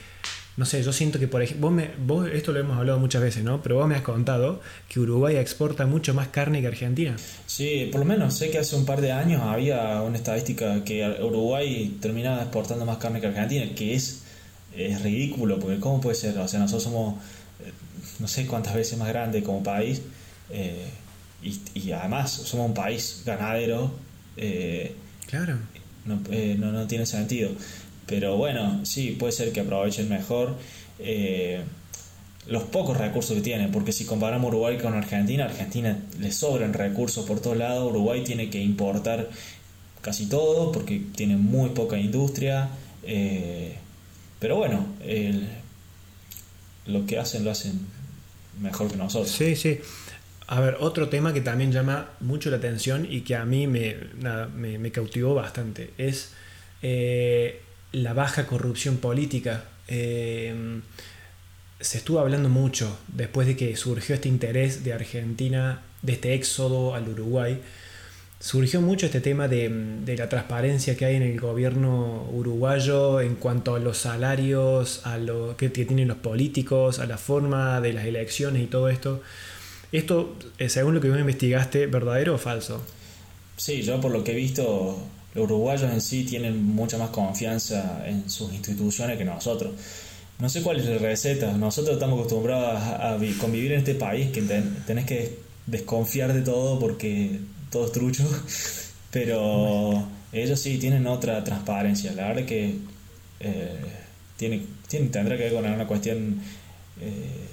no 0.57 0.65
sé, 0.65 0.81
yo 0.83 0.93
siento 0.93 1.19
que 1.19 1.27
por 1.27 1.41
ejemplo, 1.41 1.67
vos, 1.67 1.75
me, 1.75 1.91
vos 2.05 2.29
esto 2.31 2.51
lo 2.51 2.59
hemos 2.59 2.77
hablado 2.77 2.99
muchas 2.99 3.21
veces, 3.21 3.43
¿no? 3.43 3.61
Pero 3.61 3.75
vos 3.75 3.87
me 3.87 3.95
has 3.95 4.01
contado 4.01 4.61
que 4.87 4.99
Uruguay 4.99 5.35
exporta 5.35 5.85
mucho 5.85 6.13
más 6.13 6.29
carne 6.29 6.61
que 6.61 6.67
Argentina. 6.67 7.15
Sí, 7.45 7.89
por 7.91 7.99
lo 7.99 8.05
menos 8.05 8.37
sé 8.37 8.49
que 8.51 8.57
hace 8.57 8.75
un 8.75 8.85
par 8.85 9.01
de 9.01 9.11
años 9.11 9.41
había 9.41 10.01
una 10.01 10.17
estadística 10.17 10.83
que 10.83 11.05
Uruguay 11.21 11.97
terminaba 12.01 12.41
exportando 12.41 12.85
más 12.85 12.97
carne 12.97 13.21
que 13.21 13.27
Argentina, 13.27 13.65
que 13.75 13.95
es, 13.95 14.23
es 14.75 15.01
ridículo, 15.01 15.59
porque 15.59 15.79
¿cómo 15.79 16.01
puede 16.01 16.15
ser? 16.15 16.37
O 16.37 16.47
sea, 16.47 16.59
nosotros 16.59 16.83
somos 16.83 17.15
no 18.19 18.27
sé 18.27 18.45
cuántas 18.45 18.73
veces 18.73 18.97
más 18.97 19.07
grande 19.07 19.43
como 19.43 19.63
país. 19.63 20.01
Eh, 20.49 20.85
y, 21.43 21.91
además 21.91 22.31
somos 22.31 22.67
un 22.67 22.73
país 22.73 23.23
ganadero. 23.25 23.91
Eh, 24.37 24.95
claro. 25.27 25.57
Eh, 26.31 26.55
no, 26.59 26.71
no, 26.71 26.87
tiene 26.87 27.05
sentido. 27.05 27.51
Pero 28.05 28.37
bueno, 28.37 28.85
sí, 28.85 29.11
puede 29.11 29.31
ser 29.31 29.51
que 29.51 29.61
aprovechen 29.61 30.09
mejor. 30.09 30.55
los 32.47 32.63
pocos 32.63 32.97
recursos 32.97 33.35
que 33.35 33.41
tiene, 33.41 33.69
porque 33.69 33.91
si 33.91 34.05
comparamos 34.05 34.49
Uruguay 34.49 34.77
con 34.77 34.93
Argentina, 34.93 35.45
Argentina 35.45 35.97
le 36.19 36.31
sobran 36.31 36.73
recursos 36.73 37.25
por 37.25 37.39
todos 37.39 37.57
lados, 37.57 37.89
Uruguay 37.89 38.23
tiene 38.23 38.51
que 38.51 38.61
importar 38.61 39.29
casi 40.05 40.27
todo 40.27 40.71
porque 40.71 41.01
tiene 41.15 41.35
muy 41.35 41.71
poca 41.71 41.97
industria, 41.97 42.69
eh, 43.01 43.75
pero 44.39 44.55
bueno, 44.55 44.85
lo 46.85 47.05
que 47.07 47.17
hacen 47.17 47.43
lo 47.43 47.49
hacen 47.49 47.79
mejor 48.61 48.91
que 48.91 48.97
nosotros. 48.97 49.31
Sí, 49.31 49.55
sí. 49.55 49.79
A 50.45 50.59
ver, 50.59 50.77
otro 50.79 51.09
tema 51.09 51.33
que 51.33 51.41
también 51.41 51.71
llama 51.71 52.11
mucho 52.19 52.51
la 52.51 52.57
atención 52.57 53.07
y 53.09 53.21
que 53.21 53.35
a 53.35 53.45
mí 53.45 53.65
me, 53.65 53.95
me, 54.55 54.91
cautivó 54.91 55.33
bastante 55.33 55.91
es 55.97 56.33
eh, 56.83 57.63
la 57.95 58.13
baja 58.13 58.45
corrupción 58.45 58.97
política. 58.97 59.65
Eh, 59.87 60.81
se 61.79 61.97
estuvo 61.97 62.19
hablando 62.19 62.49
mucho 62.49 62.97
después 63.07 63.47
de 63.47 63.55
que 63.55 63.75
surgió 63.75 64.15
este 64.15 64.29
interés 64.29 64.83
de 64.83 64.93
Argentina, 64.93 65.81
de 66.01 66.13
este 66.13 66.33
éxodo 66.33 66.93
al 66.95 67.07
Uruguay. 67.07 67.61
Surgió 68.39 68.81
mucho 68.81 69.05
este 69.05 69.21
tema 69.21 69.47
de, 69.47 70.03
la 70.17 70.29
transparencia 70.29 70.97
que 70.97 71.05
hay 71.05 71.15
en 71.15 71.23
el 71.23 71.39
gobierno 71.39 72.27
uruguayo 72.31 73.21
en 73.21 73.35
cuanto 73.35 73.75
a 73.75 73.79
los 73.79 73.97
salarios, 73.97 75.05
a 75.05 75.17
lo 75.17 75.55
que, 75.55 75.69
tienen 75.69 76.07
los 76.07 76.17
políticos, 76.17 76.99
a 76.99 77.05
la 77.05 77.17
forma 77.17 77.79
de 77.81 77.93
las 77.93 78.05
elecciones 78.05 78.61
y 78.61 78.67
todo 78.67 78.89
esto. 78.89 79.21
Esto, 79.91 80.35
eh, 80.57 80.67
según 80.67 80.95
lo 80.95 81.01
que 81.01 81.09
vos 81.09 81.19
investigaste, 81.19 81.87
¿verdadero 81.87 82.35
o 82.35 82.37
falso? 82.37 82.83
Sí, 83.55 83.83
yo 83.83 84.01
por 84.01 84.11
lo 84.11 84.23
que 84.23 84.33
he 84.33 84.35
visto, 84.35 85.07
los 85.35 85.43
uruguayos 85.43 85.91
en 85.91 86.01
sí 86.01 86.23
tienen 86.23 86.65
mucha 86.65 86.97
más 86.97 87.09
confianza 87.09 88.01
en 88.07 88.29
sus 88.29 88.51
instituciones 88.53 89.17
que 89.17 89.25
nosotros 89.25 89.73
no 90.37 90.49
sé 90.49 90.61
cuál 90.61 90.79
es 90.79 90.85
la 90.85 90.97
receta. 90.97 91.53
Nosotros 91.53 91.93
estamos 91.93 92.19
acostumbrados 92.19 92.81
a, 92.81 93.17
convivir 93.39 93.71
en 93.71 93.79
este 93.79 93.95
país 93.95 94.31
que 94.31 94.41
tenés 94.41 95.05
que 95.05 95.39
desconfiar 95.65 96.33
de 96.33 96.41
todo 96.41 96.79
porque 96.79 97.39
todo 97.71 97.85
es 97.85 97.91
trucho. 97.91 98.23
Pero 99.11 100.07
ellos 100.33 100.59
sí 100.59 100.77
tienen 100.77 101.07
otra 101.07 101.43
transparencia. 101.43 102.11
La 102.13 102.27
verdad 102.27 102.45
que 102.45 102.75
eh, 103.39 103.79
tiene, 104.35 104.61
tendrá 104.89 105.37
que 105.37 105.43
ver 105.43 105.53
con 105.53 105.65
una 105.65 105.87
cuestión 105.87 106.41
eh, 106.99 107.47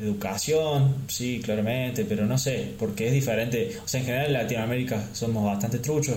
educación, 0.00 0.94
sí, 1.08 1.40
claramente, 1.42 2.04
pero 2.04 2.24
no 2.24 2.38
sé, 2.38 2.72
porque 2.78 3.08
es 3.08 3.12
diferente. 3.12 3.76
O 3.84 3.88
sea, 3.88 3.98
en 3.98 4.06
general 4.06 4.26
en 4.26 4.32
Latinoamérica 4.34 5.08
somos 5.12 5.44
bastante 5.44 5.80
truchos. 5.80 6.16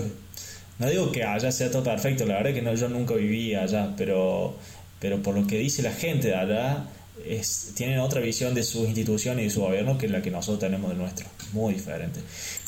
No 0.82 0.90
digo 0.90 1.12
que 1.12 1.22
allá 1.22 1.52
sea 1.52 1.70
todo 1.70 1.84
perfecto, 1.84 2.26
la 2.26 2.34
verdad 2.34 2.52
que 2.52 2.60
no, 2.60 2.74
yo 2.74 2.88
nunca 2.88 3.14
viví 3.14 3.54
allá, 3.54 3.94
pero 3.96 4.56
pero 4.98 5.22
por 5.22 5.36
lo 5.36 5.46
que 5.46 5.56
dice 5.58 5.80
la 5.80 5.92
gente 5.92 6.28
de 6.28 6.34
allá, 6.34 6.86
tienen 7.76 8.00
otra 8.00 8.20
visión 8.20 8.52
de 8.52 8.64
sus 8.64 8.88
instituciones 8.88 9.42
y 9.42 9.44
de 9.44 9.50
su 9.50 9.60
gobierno 9.60 9.96
que 9.96 10.08
la 10.08 10.22
que 10.22 10.32
nosotros 10.32 10.58
tenemos 10.58 10.90
de 10.90 10.96
nuestro, 10.96 11.26
muy 11.52 11.74
diferente. 11.74 12.18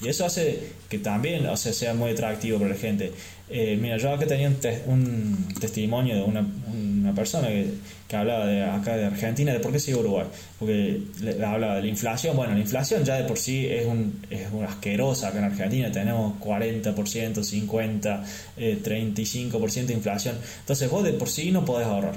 Y 0.01 0.09
eso 0.09 0.25
hace 0.25 0.61
que 0.89 0.99
también 0.99 1.45
o 1.47 1.57
sea, 1.57 1.73
sea 1.73 1.93
muy 1.93 2.13
atractivo 2.13 2.59
para 2.59 2.71
la 2.71 2.77
gente. 2.77 3.13
Eh, 3.49 3.77
mira, 3.81 3.99
yo 3.99 4.11
acá 4.11 4.27
tenía 4.27 4.51
un, 4.87 5.49
testimonio 5.61 6.15
de 6.17 6.23
una, 6.23 6.47
una 6.73 7.15
persona 7.15 7.49
que, 7.49 7.75
que, 8.09 8.17
hablaba 8.17 8.47
de 8.47 8.63
acá 8.65 8.97
de 8.97 9.05
Argentina, 9.05 9.53
de 9.53 9.61
por 9.61 9.71
qué 9.71 9.79
sigue 9.79 9.99
Uruguay. 9.99 10.27
Porque 10.59 11.03
le, 11.21 11.45
hablaba 11.45 11.77
de 11.77 11.83
la 11.83 11.89
inflación. 11.89 12.37
Bueno, 12.37 12.55
la 12.55 12.61
inflación 12.61 13.05
ya 13.05 13.17
de 13.17 13.25
por 13.25 13.39
sí 13.39 13.67
es, 13.67 13.87
un, 13.87 14.23
es 14.31 14.49
una 14.53 14.69
asquerosa 14.69 15.29
acá 15.29 15.39
en 15.39 15.45
Argentina. 15.45 15.93
Tenemos 15.93 16.41
40%, 16.41 16.95
50%, 16.95 18.25
35% 18.57 19.87
de 19.87 19.93
inflación. 19.93 20.37
Entonces 20.61 20.91
vos 20.91 21.05
de 21.05 21.13
por 21.13 21.29
sí 21.29 21.51
no 21.51 21.65
podés 21.65 21.87
ahorrar. 21.87 22.15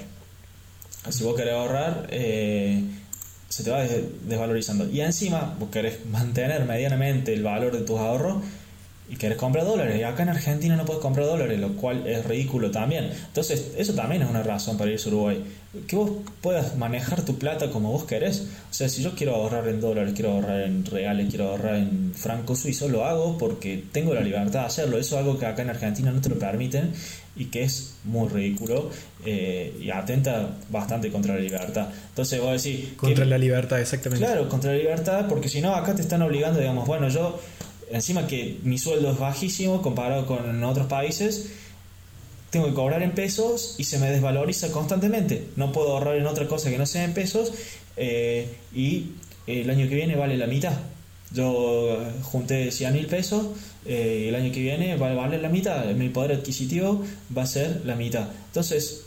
Si 1.10 1.24
vos 1.24 1.36
querés 1.36 1.54
ahorrar, 1.54 2.08
eh, 2.10 2.82
se 3.50 3.64
te 3.64 3.70
va 3.70 3.84
desvalorizando. 3.84 4.90
Y 4.90 5.02
encima 5.02 5.56
vos 5.60 5.70
querés 5.70 6.06
mantener 6.06 6.66
medianamente 6.66 7.34
el 7.34 7.44
valor 7.44 7.74
de 7.74 7.84
tus 7.84 8.00
ahorros 8.00 8.44
y 9.10 9.16
querés 9.16 9.38
comprar 9.38 9.66
dólares. 9.66 10.00
Y 10.00 10.04
acá 10.04 10.24
en 10.24 10.30
Argentina 10.30 10.76
no 10.76 10.86
puedes 10.86 11.02
comprar 11.02 11.26
dólares, 11.26 11.60
lo 11.60 11.74
cual 11.74 12.06
es 12.08 12.26
ridículo 12.26 12.72
también. 12.72 13.06
Entonces, 13.06 13.72
eso 13.78 13.94
también 13.94 14.22
es 14.22 14.30
una 14.30 14.44
razón 14.44 14.78
para 14.78 14.92
ir 14.92 15.00
a 15.04 15.08
Uruguay. 15.08 15.44
Que 15.88 15.96
vos 15.96 16.12
puedas 16.42 16.76
manejar 16.78 17.24
tu 17.24 17.38
plata 17.38 17.70
como 17.70 17.92
vos 17.92 18.04
querés. 18.04 18.48
O 18.70 18.74
sea, 18.74 18.90
si 18.90 19.02
yo 19.02 19.16
quiero 19.16 19.36
ahorrar 19.36 19.68
en 19.68 19.80
dólares, 19.80 20.14
quiero 20.14 20.32
ahorrar 20.32 20.62
en 20.62 20.86
reales, 20.86 21.30
quiero 21.30 21.50
ahorrar 21.50 21.76
en 21.76 22.14
franco 22.16 22.56
suizo, 22.56 22.90
lo 22.90 23.06
hago 23.06 23.38
porque 23.38 23.84
tengo 23.92 24.14
la 24.14 24.22
libertad 24.22 24.62
de 24.62 24.66
hacerlo. 24.66 24.98
Eso 24.98 25.16
es 25.16 25.22
algo 25.22 25.40
que 25.40 25.46
acá 25.46 25.62
en 25.62 25.70
Argentina 25.70 26.12
no 26.12 26.20
te 26.20 26.30
lo 26.30 26.40
permiten 26.40 26.92
y 27.38 27.46
que 27.46 27.64
es 27.64 27.96
muy 28.04 28.28
ridículo 28.28 28.90
eh, 29.24 29.74
y 29.80 29.90
atenta 29.92 30.58
bastante 30.70 31.12
contra 31.12 31.36
la 31.36 31.42
libertad. 31.42 31.90
Entonces 32.10 32.42
vos 32.42 32.62
decís... 32.62 32.94
Contra 32.98 33.26
la 33.26 33.38
libertad, 33.38 33.80
exactamente. 33.80 34.26
Claro, 34.26 34.50
contra 34.50 34.72
la 34.72 34.78
libertad, 34.78 35.28
porque 35.30 35.48
si 35.48 35.62
no, 35.62 35.76
acá 35.76 35.94
te 35.94 36.02
están 36.02 36.24
obligando, 36.24 36.60
digamos, 36.60 36.88
bueno, 36.88 37.10
yo 37.10 37.40
encima 37.92 38.28
que 38.28 38.60
mi 38.64 38.78
sueldo 38.78 39.12
es 39.12 39.20
bajísimo 39.20 39.82
comparado 39.82 40.26
con 40.26 40.64
otros 40.64 40.88
países, 40.88 41.52
tengo 42.50 42.68
que 42.68 42.74
cobrar 42.74 43.04
en 43.04 43.12
pesos 43.12 43.76
y 43.78 43.84
se 43.84 44.00
me 44.00 44.10
desvaloriza 44.10 44.72
constantemente. 44.72 45.48
No 45.56 45.72
puedo 45.72 45.94
ahorrar 45.94 46.16
en 46.16 46.28
otra 46.28 46.48
cosa 46.48 46.70
que 46.70 46.78
no 46.78 46.86
sea 46.86 47.04
en 47.04 47.14
pesos 47.14 47.52
eh, 47.98 48.48
y 48.74 49.12
el 49.48 49.70
año 49.70 49.88
que 49.90 49.96
viene 49.96 50.16
vale 50.16 50.38
la 50.38 50.48
mitad. 50.48 50.74
Yo 51.34 52.00
junté 52.24 52.72
100 52.72 52.94
mil 52.94 53.08
pesos 53.08 53.48
eh, 53.86 54.28
el 54.30 54.36
año 54.36 54.52
que 54.52 54.62
viene 54.62 54.96
va 54.96 55.08
a 55.08 55.28
la 55.28 55.50
mitad. 55.50 55.86
Mi 55.94 56.10
poder 56.10 56.34
adquisitivo 56.34 57.04
va 57.36 57.44
a 57.44 57.48
ser 57.48 57.82
la 57.86 57.96
mitad. 57.96 58.30
Entonces, 58.48 59.04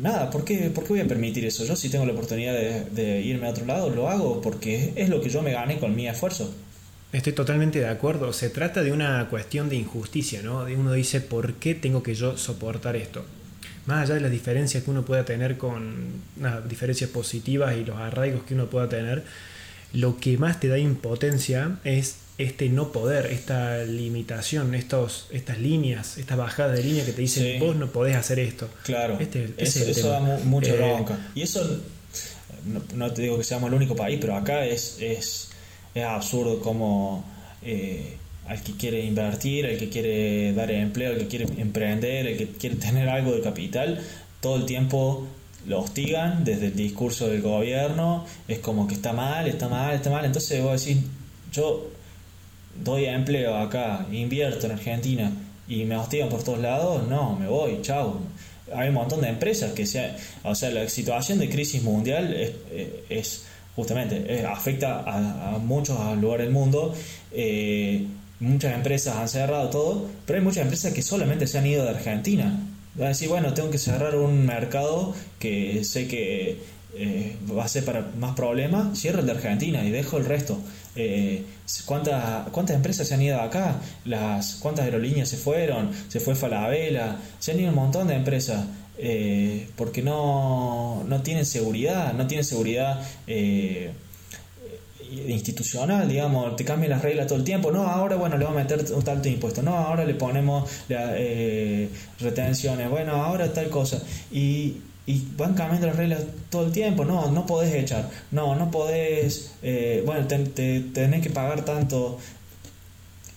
nada, 0.00 0.30
¿por 0.30 0.44
qué, 0.44 0.70
¿por 0.70 0.84
qué 0.84 0.94
voy 0.94 1.00
a 1.00 1.06
permitir 1.06 1.44
eso? 1.44 1.66
Yo 1.66 1.76
si 1.76 1.90
tengo 1.90 2.06
la 2.06 2.12
oportunidad 2.12 2.54
de 2.54 3.20
irme 3.20 3.46
a 3.46 3.50
otro 3.50 3.66
lado, 3.66 3.90
lo 3.90 4.08
hago 4.08 4.40
porque 4.40 4.94
es 4.96 5.10
lo 5.10 5.20
que 5.20 5.28
yo 5.28 5.42
me 5.42 5.52
gane 5.52 5.78
con 5.78 5.94
mi 5.94 6.08
esfuerzo. 6.08 6.50
Estoy 7.14 7.32
totalmente 7.32 7.78
de 7.78 7.86
acuerdo. 7.86 8.32
Se 8.32 8.50
trata 8.50 8.82
de 8.82 8.90
una 8.90 9.28
cuestión 9.30 9.68
de 9.68 9.76
injusticia, 9.76 10.42
¿no? 10.42 10.64
Uno 10.64 10.92
dice, 10.92 11.20
¿por 11.20 11.54
qué 11.54 11.76
tengo 11.76 12.02
que 12.02 12.16
yo 12.16 12.36
soportar 12.36 12.96
esto? 12.96 13.24
Más 13.86 14.02
allá 14.02 14.14
de 14.14 14.20
las 14.20 14.32
diferencias 14.32 14.82
que 14.82 14.90
uno 14.90 15.04
pueda 15.04 15.24
tener 15.24 15.56
con 15.56 16.06
las 16.40 16.68
diferencias 16.68 17.08
positivas 17.10 17.76
y 17.76 17.84
los 17.84 17.98
arraigos 17.98 18.42
que 18.42 18.54
uno 18.54 18.66
pueda 18.66 18.88
tener, 18.88 19.22
lo 19.92 20.18
que 20.18 20.36
más 20.38 20.58
te 20.58 20.66
da 20.66 20.76
impotencia 20.76 21.78
es 21.84 22.16
este 22.36 22.68
no 22.68 22.90
poder, 22.90 23.26
esta 23.26 23.84
limitación, 23.84 24.74
estos, 24.74 25.28
estas 25.30 25.60
líneas, 25.60 26.18
estas 26.18 26.36
bajadas 26.36 26.76
de 26.76 26.82
línea 26.82 27.04
que 27.04 27.12
te 27.12 27.20
dicen 27.20 27.60
vos 27.60 27.76
no 27.76 27.92
podés 27.92 28.16
hacer 28.16 28.40
esto. 28.40 28.68
Claro, 28.82 29.18
este, 29.20 29.54
eso, 29.58 30.08
da 30.08 30.18
mucha 30.18 30.74
eh, 30.74 30.76
bronca. 30.78 31.16
Y 31.36 31.42
eso, 31.42 31.80
no, 32.96 33.12
te 33.12 33.22
digo 33.22 33.38
que 33.38 33.44
seamos 33.44 33.68
el 33.68 33.74
único 33.74 33.94
país, 33.94 34.18
pero 34.20 34.34
acá 34.34 34.66
es, 34.66 34.98
es 35.00 35.53
es 35.94 36.04
absurdo 36.04 36.60
como 36.60 37.24
eh, 37.62 38.16
al 38.46 38.62
que 38.62 38.72
quiere 38.72 39.04
invertir, 39.04 39.66
al 39.66 39.78
que 39.78 39.88
quiere 39.88 40.52
dar 40.52 40.70
empleo, 40.70 41.12
al 41.12 41.18
que 41.18 41.28
quiere 41.28 41.46
emprender, 41.56 42.26
al 42.26 42.36
que 42.36 42.48
quiere 42.48 42.76
tener 42.86 43.08
algo 43.08 43.32
de 43.32 43.40
capital, 43.40 44.00
todo 44.40 44.56
el 44.56 44.66
tiempo 44.66 45.26
lo 45.66 45.80
hostigan 45.80 46.44
desde 46.44 46.66
el 46.66 46.76
discurso 46.76 47.28
del 47.28 47.40
gobierno, 47.40 48.26
es 48.48 48.58
como 48.58 48.86
que 48.86 48.94
está 48.94 49.12
mal, 49.12 49.46
está 49.46 49.68
mal, 49.68 49.94
está 49.94 50.10
mal, 50.10 50.24
entonces 50.24 50.62
vos 50.62 50.84
decís, 50.84 51.02
yo 51.52 51.88
doy 52.82 53.06
empleo 53.06 53.56
acá, 53.56 54.06
invierto 54.12 54.66
en 54.66 54.72
Argentina 54.72 55.32
y 55.66 55.84
me 55.84 55.96
hostigan 55.96 56.28
por 56.28 56.42
todos 56.42 56.58
lados, 56.58 57.08
no, 57.08 57.36
me 57.36 57.46
voy, 57.46 57.80
chao. 57.80 58.20
Hay 58.74 58.88
un 58.88 58.94
montón 58.94 59.20
de 59.20 59.28
empresas 59.28 59.72
que 59.72 59.86
sea, 59.86 60.16
o 60.42 60.54
sea, 60.54 60.70
la 60.70 60.88
situación 60.88 61.38
de 61.38 61.48
crisis 61.48 61.82
mundial 61.82 62.34
es, 62.34 62.52
es 63.08 63.44
justamente 63.76 64.24
eh, 64.28 64.46
afecta 64.46 65.02
a, 65.06 65.58
muchos 65.58 65.98
lugares 66.18 66.46
del 66.46 66.54
mundo. 66.54 66.94
Eh, 67.32 68.06
muchas 68.40 68.74
empresas 68.74 69.16
han 69.16 69.28
cerrado 69.28 69.70
todo, 69.70 70.10
pero 70.26 70.38
hay 70.38 70.44
muchas 70.44 70.62
empresas 70.62 70.92
que 70.92 71.02
solamente 71.02 71.46
se 71.46 71.58
han 71.58 71.66
ido 71.66 71.84
de 71.84 71.90
Argentina. 71.90 72.60
Va 73.00 73.06
a 73.06 73.08
decir, 73.08 73.28
bueno, 73.28 73.54
tengo 73.54 73.70
que 73.70 73.78
cerrar 73.78 74.14
un 74.16 74.46
mercado 74.46 75.14
que 75.38 75.84
sé 75.84 76.06
que 76.06 76.58
eh, 76.96 77.36
va 77.56 77.64
a 77.64 77.68
ser 77.68 77.84
para 77.84 78.08
más 78.18 78.36
problemas, 78.36 78.98
cierro 78.98 79.20
el 79.20 79.26
de 79.26 79.32
Argentina 79.32 79.84
y 79.84 79.90
dejo 79.90 80.18
el 80.18 80.24
resto. 80.24 80.58
¿cuántas, 81.86 82.48
¿Cuántas 82.50 82.76
empresas 82.76 83.08
se 83.08 83.14
han 83.14 83.22
ido 83.22 83.40
acá? 83.40 83.80
Las, 84.04 84.56
¿Cuántas 84.56 84.84
aerolíneas 84.84 85.28
se 85.28 85.36
fueron? 85.36 85.90
Se 86.06 86.20
fue 86.20 86.36
Falabella, 86.36 87.16
se 87.40 87.50
han 87.50 87.58
ido 87.58 87.70
un 87.70 87.74
montón 87.74 88.06
de 88.06 88.14
empresas. 88.14 88.64
Eh, 89.06 89.68
porque 89.76 90.00
no, 90.00 91.04
no 91.06 91.20
tienen 91.20 91.44
seguridad, 91.44 92.14
no 92.14 92.26
tienen 92.26 92.42
seguridad 92.42 93.06
eh, 93.26 93.92
institucional, 95.28 96.08
digamos, 96.08 96.56
te 96.56 96.64
cambian 96.64 96.92
las 96.92 97.02
reglas 97.02 97.26
todo 97.26 97.38
el 97.38 97.44
tiempo, 97.44 97.70
no, 97.70 97.86
ahora 97.86 98.16
bueno, 98.16 98.38
le 98.38 98.46
vamos 98.46 98.60
a 98.60 98.62
meter 98.62 98.94
un 98.94 99.02
tanto 99.02 99.24
de 99.24 99.32
impuesto, 99.32 99.60
no, 99.62 99.76
ahora 99.76 100.06
le 100.06 100.14
ponemos 100.14 100.70
eh, 100.88 101.90
retenciones, 102.18 102.88
bueno, 102.88 103.12
ahora 103.22 103.52
tal 103.52 103.68
cosa, 103.68 104.02
y, 104.32 104.78
y, 105.04 105.22
van 105.36 105.52
cambiando 105.52 105.86
las 105.88 105.96
reglas 105.96 106.22
todo 106.48 106.64
el 106.64 106.72
tiempo, 106.72 107.04
no, 107.04 107.30
no 107.30 107.44
podés 107.44 107.74
echar, 107.74 108.08
no, 108.30 108.56
no 108.56 108.70
podés, 108.70 109.52
bueno, 110.06 110.26
te, 110.26 110.80
tenés 110.80 111.20
que 111.20 111.28
pagar 111.28 111.66
tanto, 111.66 112.18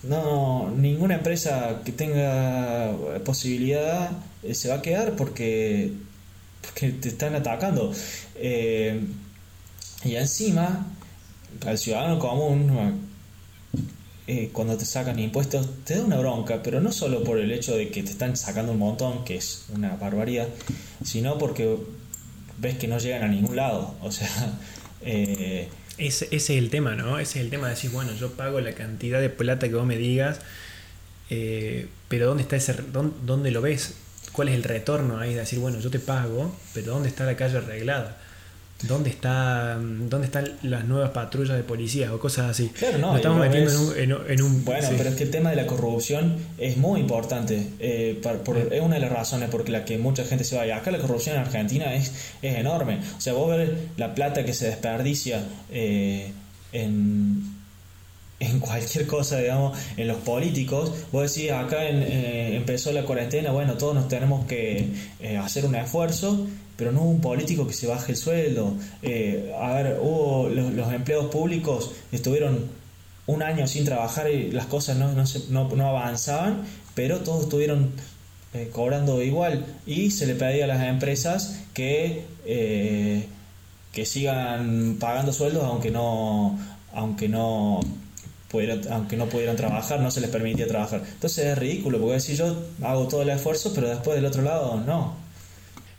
no, 0.02 0.70
ninguna 0.74 1.16
empresa 1.16 1.82
que 1.84 1.92
tenga 1.92 2.90
posibilidad 3.22 4.12
se 4.52 4.68
va 4.68 4.76
a 4.76 4.82
quedar 4.82 5.16
porque 5.16 5.92
porque 6.62 6.90
te 6.90 7.08
están 7.08 7.34
atacando. 7.34 7.92
Eh, 8.36 9.00
y 10.04 10.14
encima, 10.16 10.86
al 11.66 11.78
ciudadano 11.78 12.18
común, 12.18 13.08
eh, 14.26 14.50
cuando 14.52 14.76
te 14.76 14.84
sacan 14.84 15.18
impuestos, 15.18 15.66
te 15.84 15.96
da 15.96 16.04
una 16.04 16.18
bronca, 16.18 16.62
pero 16.62 16.80
no 16.80 16.92
solo 16.92 17.24
por 17.24 17.38
el 17.38 17.50
hecho 17.50 17.74
de 17.76 17.88
que 17.88 18.02
te 18.02 18.10
están 18.10 18.36
sacando 18.36 18.72
un 18.72 18.78
montón, 18.78 19.24
que 19.24 19.36
es 19.36 19.66
una 19.74 19.96
barbaridad, 19.96 20.48
sino 21.02 21.38
porque 21.38 21.78
ves 22.58 22.76
que 22.76 22.88
no 22.88 22.98
llegan 22.98 23.22
a 23.22 23.28
ningún 23.28 23.56
lado. 23.56 23.94
O 24.02 24.12
sea, 24.12 24.28
eh, 25.00 25.68
ese, 25.96 26.28
es 26.30 26.50
el 26.50 26.70
tema, 26.70 26.94
¿no? 26.94 27.18
Ese 27.18 27.38
es 27.38 27.44
el 27.44 27.50
tema 27.50 27.68
de 27.68 27.74
decir, 27.74 27.90
bueno, 27.90 28.12
yo 28.14 28.32
pago 28.32 28.60
la 28.60 28.72
cantidad 28.72 29.20
de 29.20 29.30
plata 29.30 29.68
que 29.68 29.74
vos 29.74 29.86
me 29.86 29.96
digas, 29.96 30.40
eh, 31.30 31.88
pero 32.08 32.26
¿dónde 32.26 32.42
está 32.42 32.56
ese, 32.56 32.74
dónde, 32.92 33.50
lo 33.50 33.62
ves? 33.62 33.94
¿Cuál 34.38 34.50
es 34.50 34.54
el 34.54 34.62
retorno 34.62 35.18
ahí 35.18 35.34
de 35.34 35.40
decir, 35.40 35.58
bueno, 35.58 35.80
yo 35.80 35.90
te 35.90 35.98
pago, 35.98 36.54
pero 36.72 36.92
¿dónde 36.92 37.08
está 37.08 37.26
la 37.26 37.34
calle 37.34 37.56
arreglada? 37.56 38.18
¿Dónde, 38.84 39.10
está, 39.10 39.76
¿Dónde 39.80 40.26
están 40.26 40.52
las 40.62 40.84
nuevas 40.84 41.10
patrullas 41.10 41.56
de 41.56 41.64
policía 41.64 42.14
o 42.14 42.20
cosas 42.20 42.50
así? 42.50 42.68
Claro, 42.68 42.98
no. 42.98 43.16
estamos 43.16 43.40
metiendo 43.40 43.96
en, 43.96 44.12
un, 44.40 44.64
Bueno, 44.64 44.88
pero 44.96 45.08
es 45.10 45.16
que 45.16 45.24
el 45.24 45.32
tema 45.32 45.50
de 45.50 45.56
la 45.56 45.66
corrupción 45.66 46.36
es 46.56 46.76
muy 46.76 47.00
importante. 47.00 47.66
Eh, 47.80 48.22
es 48.70 48.80
una 48.80 48.94
de 48.94 49.00
las 49.00 49.10
razones 49.10 49.50
por 49.50 49.68
la 49.68 49.84
que 49.84 49.98
mucha 49.98 50.24
gente 50.24 50.44
se 50.44 50.56
va. 50.56 50.72
Acá 50.72 50.92
la 50.92 50.98
corrupción 50.98 51.34
en 51.34 51.42
Argentina 51.42 51.92
es, 51.96 52.12
es 52.40 52.58
enorme. 52.58 53.00
O 53.16 53.20
sea, 53.20 53.32
vos 53.32 53.50
ves 53.50 53.70
la 53.96 54.14
plata 54.14 54.44
que 54.44 54.54
se 54.54 54.68
desperdicia 54.68 55.42
eh, 55.72 56.30
en 56.70 57.57
en 58.40 58.60
cualquier 58.60 59.06
cosa, 59.06 59.38
digamos, 59.38 59.78
en 59.96 60.08
los 60.08 60.18
políticos. 60.18 60.92
Vos 61.12 61.34
decís, 61.34 61.50
acá 61.50 61.84
eh, 61.84 62.56
empezó 62.56 62.92
la 62.92 63.04
cuarentena, 63.04 63.50
bueno, 63.50 63.74
todos 63.74 63.94
nos 63.94 64.08
tenemos 64.08 64.46
que 64.46 64.88
eh, 65.20 65.36
hacer 65.36 65.66
un 65.66 65.74
esfuerzo, 65.74 66.46
pero 66.76 66.92
no 66.92 67.02
hubo 67.02 67.10
un 67.10 67.20
político 67.20 67.66
que 67.66 67.72
se 67.72 67.86
baje 67.86 68.12
el 68.12 68.18
sueldo. 68.18 68.74
Eh, 69.02 69.52
a 69.60 69.74
ver, 69.74 69.98
hubo 70.00 70.48
los, 70.48 70.92
empleados 70.92 71.26
públicos 71.26 71.92
estuvieron 72.12 72.66
un 73.26 73.42
año 73.42 73.66
sin 73.66 73.84
trabajar 73.84 74.30
y 74.30 74.52
las 74.52 74.66
cosas 74.66 74.96
no, 74.96 75.12
no, 75.12 75.68
no, 75.74 75.88
avanzaban, 75.88 76.62
pero 76.94 77.18
todos 77.20 77.44
estuvieron 77.44 77.92
cobrando 78.72 79.22
igual 79.22 79.66
y 79.86 80.10
se 80.10 80.26
le 80.26 80.34
pedía 80.34 80.64
a 80.64 80.66
las 80.66 80.82
empresas 80.82 81.60
que, 81.74 82.24
que 83.92 84.06
sigan 84.06 84.96
pagando 84.98 85.34
sueldos 85.34 85.64
aunque 85.64 85.90
no 85.90 86.58
aunque 86.94 87.28
no 87.28 87.80
aunque 88.90 89.16
no 89.16 89.26
pudieran 89.26 89.56
trabajar, 89.56 90.00
no 90.00 90.10
se 90.10 90.20
les 90.20 90.30
permitía 90.30 90.66
trabajar. 90.66 91.02
Entonces 91.04 91.46
es 91.46 91.58
ridículo, 91.58 91.98
porque 92.00 92.20
si 92.20 92.36
yo 92.36 92.56
hago 92.82 93.08
todo 93.08 93.22
el 93.22 93.30
esfuerzo, 93.30 93.72
pero 93.74 93.88
después 93.88 94.16
del 94.16 94.26
otro 94.26 94.42
lado 94.42 94.82
no. 94.86 95.28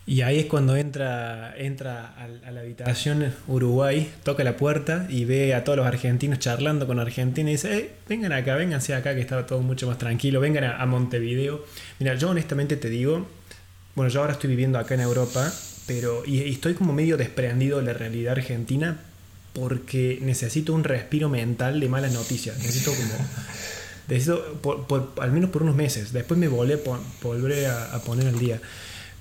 Y 0.10 0.24
ahí 0.24 0.40
es 0.40 0.46
cuando 0.48 0.76
entra, 0.76 1.54
entra 1.56 2.16
a, 2.18 2.52
la 2.52 2.62
habitación 2.62 3.32
Uruguay, 3.48 4.12
toca 4.24 4.44
la 4.44 4.58
puerta 4.58 5.06
y 5.08 5.26
ve 5.26 5.54
a 5.54 5.64
todos 5.64 5.78
los 5.78 5.86
argentinos 5.86 6.40
charlando 6.40 6.88
con 6.88 7.00
Argentina 7.00 7.48
y 7.48 7.54
dice, 7.54 7.78
eh, 7.78 7.92
vengan 8.08 8.32
acá, 8.32 8.56
vénganse 8.56 8.96
acá, 8.96 9.14
que 9.14 9.22
estaba 9.22 9.46
todo 9.46 9.62
mucho 9.62 9.86
más 9.86 10.00
tranquilo, 10.00 10.40
vengan 10.40 10.64
a, 10.64 10.82
a 10.82 10.88
Montevideo. 10.88 11.64
Mira, 12.00 12.16
yo 12.16 12.32
honestamente 12.32 12.76
te 12.76 12.90
digo, 12.90 13.28
bueno, 13.94 14.10
yo 14.10 14.22
ahora 14.22 14.34
estoy 14.34 14.50
viviendo 14.50 14.80
acá 14.80 14.96
en 14.96 15.02
Europa, 15.02 15.54
pero 15.86 16.24
y, 16.26 16.42
y 16.42 16.54
estoy 16.54 16.74
como 16.74 16.92
medio 16.92 17.16
desprendido 17.16 17.78
de 17.78 17.84
la 17.84 17.94
realidad 17.94 18.32
argentina, 18.32 19.00
porque 19.54 20.20
necesito 20.22 20.74
un 20.74 20.84
respiro 20.84 21.30
mental 21.30 21.80
de 21.80 21.90
malas 21.90 22.14
noticias. 22.14 22.58
Necesito 22.58 22.94
como... 22.94 23.14
Necesito, 24.08 24.60
por, 24.62 25.14
al 25.22 25.32
menos 25.32 25.52
por 25.52 25.64
unos 25.64 25.76
meses. 25.76 26.12
Después 26.14 26.40
me 26.40 26.48
volveré, 26.48 26.82
volveré 27.22 27.68
a, 27.68 27.94
a, 27.94 28.02
poner 28.02 28.28
al 28.28 28.40
día. 28.40 28.60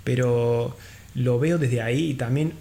Pero 0.03 0.77
lo 1.15 1.39
veo 1.39 1.59
desde 1.59 1.83
ahí 1.83 2.11
y 2.11 2.15
también 2.15 2.55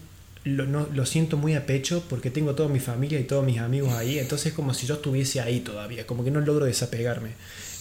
lo, 0.43 0.65
no, 0.65 0.87
lo, 0.93 1.05
siento 1.05 1.37
muy 1.37 1.55
a 1.55 1.65
pecho 1.65 2.03
porque 2.09 2.29
tengo 2.29 2.55
toda 2.55 2.69
mi 2.69 2.79
familia 2.79 3.19
y 3.19 3.23
todos 3.23 3.45
mis 3.45 3.59
amigos 3.59 3.93
ahí. 3.93 4.19
Entonces 4.19 4.47
es 4.47 4.53
como 4.53 4.73
si 4.73 4.87
yo 4.87 4.95
estuviese 4.95 5.39
ahí 5.41 5.61
todavía. 5.61 6.05
Como 6.05 6.23
que 6.23 6.31
no 6.31 6.41
logro 6.41 6.65
desapegarme. 6.65 7.31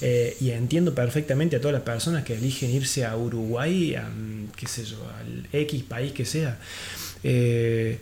Eh, 0.00 0.36
y 0.40 0.50
entiendo 0.50 0.94
perfectamente 0.94 1.56
a 1.56 1.60
todas 1.60 1.72
las 1.72 1.82
personas 1.82 2.24
que 2.24 2.34
eligen 2.34 2.70
irse 2.70 3.04
a 3.04 3.16
Uruguay, 3.16 3.94
a, 3.94 4.08
qué 4.56 4.66
sé 4.66 4.84
yo, 4.84 4.98
al 5.18 5.48
X 5.52 5.82
país 5.84 6.12
que 6.12 6.24
sea. 6.24 6.58
Eh, 7.24 7.98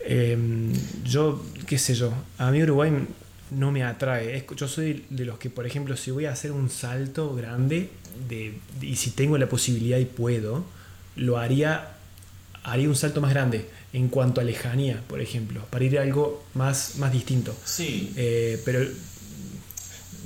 Em, 0.00 0.72
yo, 1.04 1.44
qué 1.66 1.78
sé 1.78 1.94
yo, 1.94 2.12
a 2.38 2.50
mí 2.50 2.62
Uruguay 2.62 2.92
no 3.50 3.72
me 3.72 3.82
atrae. 3.82 4.44
yo 4.56 4.68
soy 4.68 5.04
de 5.10 5.24
los 5.24 5.38
que, 5.38 5.50
por 5.50 5.66
ejemplo, 5.66 5.96
si 5.96 6.10
voy 6.10 6.26
a 6.26 6.32
hacer 6.32 6.52
un 6.52 6.70
salto 6.70 7.34
grande 7.34 7.90
de, 8.28 8.58
y 8.80 8.96
si 8.96 9.10
tengo 9.10 9.38
la 9.38 9.48
posibilidad 9.48 9.98
y 9.98 10.04
puedo, 10.04 10.64
lo 11.16 11.38
haría, 11.38 11.96
haría 12.62 12.88
un 12.88 12.96
salto 12.96 13.20
más 13.20 13.30
grande 13.30 13.66
en 13.92 14.08
cuanto 14.08 14.40
a 14.40 14.44
lejanía, 14.44 15.02
por 15.08 15.20
ejemplo, 15.20 15.64
para 15.70 15.84
ir 15.84 15.98
a 15.98 16.02
algo 16.02 16.44
más, 16.54 16.96
más 16.96 17.12
distinto. 17.12 17.56
Sí. 17.64 18.12
Eh, 18.16 18.60
pero 18.64 18.80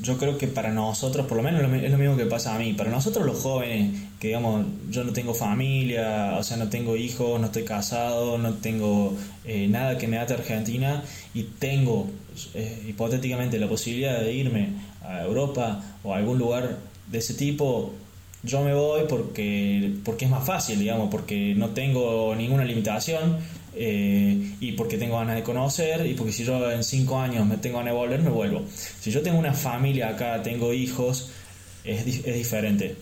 yo 0.03 0.19
creo 0.19 0.37
que 0.37 0.49
para 0.49 0.71
nosotros, 0.71 1.27
por 1.27 1.37
lo 1.37 1.45
menos 1.45 1.63
es 1.63 1.91
lo 1.91 1.97
mismo 1.97 2.17
que 2.17 2.27
pasa 2.27 2.57
a 2.57 2.59
mí, 2.59 2.73
para 2.73 2.91
nosotros 2.91 3.25
los 3.25 3.39
jóvenes, 3.39 4.01
que 4.19 4.29
digamos, 4.29 4.67
yo 4.91 5.05
no 5.05 5.13
tengo 5.13 5.33
familia, 5.33 6.35
o 6.39 6.43
sea, 6.43 6.57
no 6.57 6.69
tengo 6.69 6.97
hijos, 6.97 7.41
no 7.41 7.47
estoy 7.47 7.63
casado, 7.63 8.37
no 8.37 8.55
tengo 8.55 9.17
eh, 9.45 9.69
nada 9.69 9.99
que 9.99 10.09
me 10.09 10.19
ate 10.19 10.35
a 10.35 10.37
Argentina 10.39 11.05
y 11.35 11.45
tengo 11.45 12.11
eh, 12.55 12.85
hipotéticamente 12.89 13.61
la 13.61 13.69
posibilidad 13.69 14.21
de 14.21 14.33
irme 14.33 14.71
a 15.05 15.23
Europa 15.23 15.81
o 16.03 16.13
a 16.13 16.17
algún 16.17 16.37
lugar 16.39 16.79
de 17.09 17.19
ese 17.19 17.35
tipo, 17.35 17.93
yo 18.43 18.65
me 18.65 18.75
voy 18.75 19.03
porque, 19.09 19.95
porque 20.05 20.25
es 20.25 20.31
más 20.33 20.45
fácil, 20.45 20.81
digamos, 20.81 21.11
porque 21.11 21.55
no 21.55 21.69
tengo 21.71 22.35
ninguna 22.35 22.65
limitación 22.65 23.39
eh, 23.75 24.57
y 24.61 24.73
porque 24.73 24.99
tengo 24.99 25.17
ganas 25.19 25.37
de 25.37 25.43
conocer 25.43 26.07
y 26.07 26.15
porque 26.15 26.33
si 26.33 26.45
yo 26.45 26.71
en 26.71 26.85
cinco 26.85 27.19
años 27.19 27.47
me 27.47 27.57
tengo 27.57 27.79
ganas 27.79 27.95
de 27.95 27.99
volver, 27.99 28.21
me 28.21 28.31
vuelvo. 28.31 28.65
Si 29.01 29.11
yo 29.11 29.23
tengo 29.23 29.39
una 29.39 29.55
familia 29.55 30.09
acá, 30.09 30.43
tengo 30.43 30.73
hijos, 30.73 31.31
es, 31.85 32.07
es 32.07 32.35
diferente. 32.35 32.97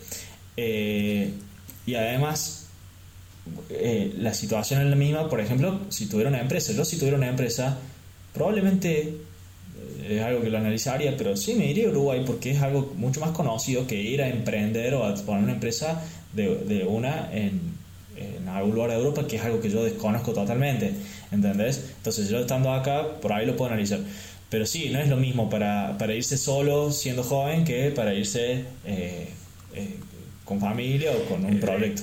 Eh, 0.55 1.31
y 1.85 1.95
además, 1.95 2.67
eh, 3.69 4.13
la 4.17 4.33
situación 4.33 4.81
es 4.81 4.87
la 4.87 4.95
misma, 4.95 5.29
por 5.29 5.41
ejemplo, 5.41 5.81
si 5.89 6.07
tuviera 6.07 6.29
una 6.29 6.41
empresa. 6.41 6.73
Yo 6.73 6.85
si 6.85 6.97
tuviera 6.97 7.17
una 7.17 7.29
empresa, 7.29 7.77
probablemente 8.33 9.15
es 10.07 10.21
algo 10.21 10.41
que 10.41 10.49
lo 10.49 10.57
analizaría, 10.57 11.15
pero 11.17 11.35
sí 11.35 11.53
me 11.55 11.65
iría 11.69 11.87
a 11.87 11.91
Uruguay 11.91 12.23
porque 12.25 12.51
es 12.51 12.61
algo 12.61 12.93
mucho 12.95 13.19
más 13.19 13.31
conocido 13.31 13.87
que 13.87 14.01
ir 14.01 14.21
a 14.21 14.29
emprender 14.29 14.93
o 14.93 15.05
a 15.05 15.15
poner 15.15 15.43
una 15.43 15.53
empresa 15.53 16.03
de, 16.33 16.55
de 16.55 16.85
una 16.85 17.29
en 17.33 17.70
en 18.37 18.47
algún 18.47 18.75
lugar 18.75 18.91
de 18.91 18.97
Europa, 18.97 19.27
que 19.27 19.35
es 19.37 19.43
algo 19.43 19.61
que 19.61 19.69
yo 19.69 19.83
desconozco 19.83 20.33
totalmente, 20.33 20.93
¿entendés? 21.31 21.91
Entonces 21.97 22.29
yo 22.29 22.39
estando 22.39 22.73
acá, 22.73 23.19
por 23.21 23.33
ahí 23.33 23.45
lo 23.45 23.55
puedo 23.55 23.71
analizar. 23.71 23.99
Pero 24.49 24.65
sí, 24.65 24.89
no 24.89 24.99
es 24.99 25.07
lo 25.07 25.17
mismo 25.17 25.49
para, 25.49 25.97
para 25.97 26.13
irse 26.13 26.37
solo 26.37 26.91
siendo 26.91 27.23
joven 27.23 27.63
que 27.63 27.89
para 27.91 28.13
irse 28.13 28.65
eh, 28.85 29.29
eh, 29.73 29.95
con 30.43 30.59
familia 30.59 31.11
o 31.11 31.29
con 31.29 31.45
un 31.45 31.59
proyecto. 31.59 32.01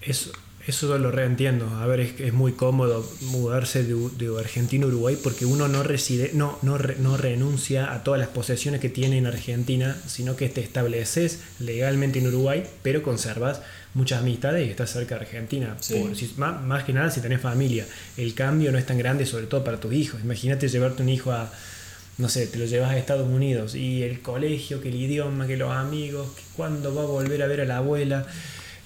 Eso, 0.00 0.32
eso 0.66 0.88
yo 0.88 0.98
lo 0.98 1.10
reentiendo. 1.10 1.66
A 1.80 1.86
ver, 1.86 2.00
es, 2.00 2.20
es 2.20 2.32
muy 2.32 2.52
cómodo 2.52 3.08
mudarse 3.22 3.82
de, 3.82 3.94
de, 4.18 4.38
Argentina 4.38 4.84
a 4.84 4.88
Uruguay 4.88 5.18
porque 5.22 5.44
uno 5.44 5.68
no 5.68 5.82
reside, 5.82 6.30
no, 6.34 6.58
no, 6.62 6.78
no 6.98 7.16
renuncia 7.16 7.92
a 7.92 8.04
todas 8.04 8.20
las 8.20 8.28
posesiones 8.28 8.80
que 8.80 8.88
tiene 8.88 9.18
en 9.18 9.26
Argentina, 9.26 9.96
sino 10.06 10.36
que 10.36 10.48
te 10.48 10.60
estableces 10.60 11.40
legalmente 11.58 12.20
en 12.20 12.28
Uruguay, 12.28 12.64
pero 12.82 13.02
conservas 13.02 13.60
muchas 13.94 14.20
amistades 14.20 14.66
y 14.66 14.70
estás 14.70 14.90
cerca 14.90 15.16
de 15.16 15.22
Argentina. 15.22 15.76
más, 16.36 16.84
que 16.84 16.92
nada 16.92 17.10
si 17.10 17.20
tenés 17.20 17.40
familia. 17.40 17.86
El 18.16 18.34
cambio 18.34 18.72
no 18.72 18.78
es 18.78 18.86
tan 18.86 18.98
grande, 18.98 19.26
sobre 19.26 19.46
todo 19.46 19.64
para 19.64 19.78
tus 19.78 19.92
hijos. 19.92 20.20
Imagínate 20.22 20.68
llevarte 20.68 21.02
un 21.02 21.08
hijo 21.08 21.32
a, 21.32 21.50
no 22.18 22.28
sé, 22.28 22.46
te 22.46 22.58
lo 22.58 22.64
llevas 22.66 22.90
a 22.90 22.98
Estados 22.98 23.28
Unidos 23.28 23.74
y 23.74 24.02
el 24.02 24.20
colegio, 24.20 24.80
que 24.80 24.88
el 24.88 24.94
idioma, 24.94 25.46
que 25.46 25.56
los 25.56 25.72
amigos, 25.72 26.28
que 26.36 26.42
cuándo 26.56 26.94
va 26.94 27.02
a 27.02 27.06
volver 27.06 27.42
a 27.42 27.46
ver 27.46 27.62
a 27.62 27.64
la 27.64 27.78
abuela. 27.78 28.26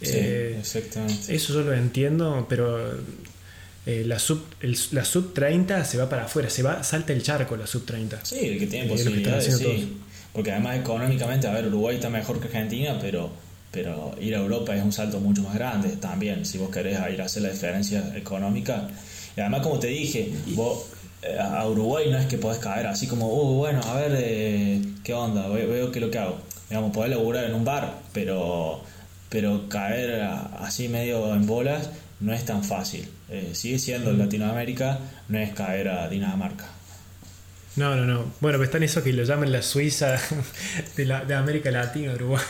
Sí, 0.00 0.10
eh, 0.12 0.56
exactamente. 0.60 1.34
Eso 1.34 1.54
yo 1.54 1.62
lo 1.62 1.72
entiendo, 1.72 2.46
pero 2.48 2.78
eh, 3.86 4.04
la, 4.04 4.18
sub, 4.18 4.44
la 4.92 5.04
sub 5.04 5.32
30 5.32 5.84
se 5.84 5.96
va 5.96 6.08
para 6.08 6.24
afuera, 6.24 6.50
se 6.50 6.62
va, 6.62 6.82
salta 6.82 7.12
el 7.12 7.22
charco 7.22 7.56
la 7.56 7.66
sub 7.66 7.86
30. 7.86 8.20
Sí, 8.24 8.38
el 8.40 8.58
que 8.58 8.66
tiene 8.66 8.86
eh, 8.86 8.90
posibilidades, 8.90 9.56
sí. 9.56 9.96
Porque 10.32 10.52
además 10.52 10.78
económicamente, 10.78 11.46
a 11.46 11.52
ver, 11.52 11.68
Uruguay 11.68 11.96
está 11.96 12.10
mejor 12.10 12.38
que 12.40 12.48
Argentina, 12.48 12.98
pero, 13.00 13.30
pero 13.70 14.14
ir 14.20 14.34
a 14.34 14.38
Europa 14.38 14.76
es 14.76 14.82
un 14.82 14.92
salto 14.92 15.18
mucho 15.18 15.42
más 15.42 15.54
grande 15.54 15.96
también, 15.96 16.44
si 16.44 16.58
vos 16.58 16.70
querés 16.70 16.98
ir 17.10 17.22
a 17.22 17.24
hacer 17.24 17.42
la 17.42 17.50
diferencia 17.50 18.12
económica. 18.14 18.86
Y 19.34 19.40
además, 19.40 19.62
como 19.62 19.78
te 19.78 19.86
dije, 19.86 20.30
vos 20.48 20.88
a 21.40 21.66
Uruguay 21.66 22.10
no 22.10 22.18
es 22.18 22.26
que 22.26 22.36
podés 22.36 22.58
caer 22.58 22.86
así 22.86 23.06
como, 23.06 23.28
uh, 23.28 23.56
bueno, 23.56 23.80
a 23.82 23.94
ver, 23.94 24.80
¿qué 25.02 25.14
onda? 25.14 25.48
Veo, 25.48 25.90
qué 25.90 25.98
es 25.98 26.04
lo 26.04 26.10
que 26.10 26.18
hago. 26.18 26.38
Digamos, 26.68 26.92
podés 26.92 27.10
laburar 27.10 27.44
en 27.44 27.54
un 27.54 27.64
bar, 27.64 28.00
pero 28.12 28.82
pero 29.28 29.68
caer 29.68 30.22
así 30.60 30.88
medio 30.88 31.34
en 31.34 31.46
bolas 31.46 31.90
no 32.20 32.32
es 32.32 32.44
tan 32.44 32.64
fácil. 32.64 33.08
Eh, 33.28 33.50
sigue 33.54 33.78
siendo 33.78 34.10
en 34.10 34.18
Latinoamérica, 34.18 34.98
no 35.28 35.38
es 35.38 35.52
caer 35.52 35.88
a 35.88 36.08
Dinamarca. 36.08 36.66
No, 37.76 37.94
no, 37.94 38.06
no. 38.06 38.24
Bueno, 38.40 38.62
está 38.62 38.78
en 38.78 38.84
eso 38.84 39.02
que 39.02 39.12
lo 39.12 39.24
llaman 39.24 39.52
la 39.52 39.62
Suiza 39.62 40.18
de, 40.96 41.04
la, 41.04 41.24
de 41.24 41.34
América 41.34 41.70
Latina, 41.70 42.12
Uruguay. 42.14 42.42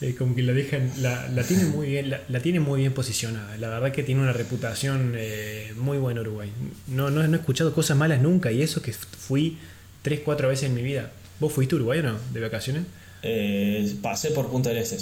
Eh, 0.00 0.14
como 0.16 0.34
que 0.34 0.42
la 0.42 0.52
dejan, 0.52 0.92
la, 0.98 1.28
la 1.28 1.42
tienen 1.42 1.70
muy 1.70 1.88
bien, 1.88 2.14
la, 2.28 2.40
tiene 2.40 2.60
muy 2.60 2.80
bien 2.80 2.92
posicionada. 2.92 3.56
La 3.56 3.70
verdad 3.70 3.90
que 3.90 4.02
tiene 4.02 4.20
una 4.20 4.32
reputación 4.32 5.14
eh, 5.16 5.72
muy 5.76 5.98
buena 5.98 6.20
Uruguay. 6.20 6.52
No, 6.88 7.10
no, 7.10 7.26
no, 7.26 7.36
he 7.36 7.40
escuchado 7.40 7.74
cosas 7.74 7.96
malas 7.96 8.20
nunca 8.20 8.52
y 8.52 8.62
eso 8.62 8.82
que 8.82 8.92
fui 8.92 9.58
tres, 10.02 10.20
cuatro 10.24 10.48
veces 10.48 10.68
en 10.68 10.74
mi 10.74 10.82
vida. 10.82 11.10
¿Vos 11.40 11.52
fuiste 11.52 11.74
a 11.74 11.76
Uruguay 11.76 12.00
o 12.00 12.02
no? 12.02 12.18
¿De 12.32 12.40
vacaciones? 12.40 12.84
Eh, 13.26 13.96
pasé 14.02 14.30
por 14.30 14.48
Punta 14.48 14.68
del 14.68 14.78
Este, 14.78 14.98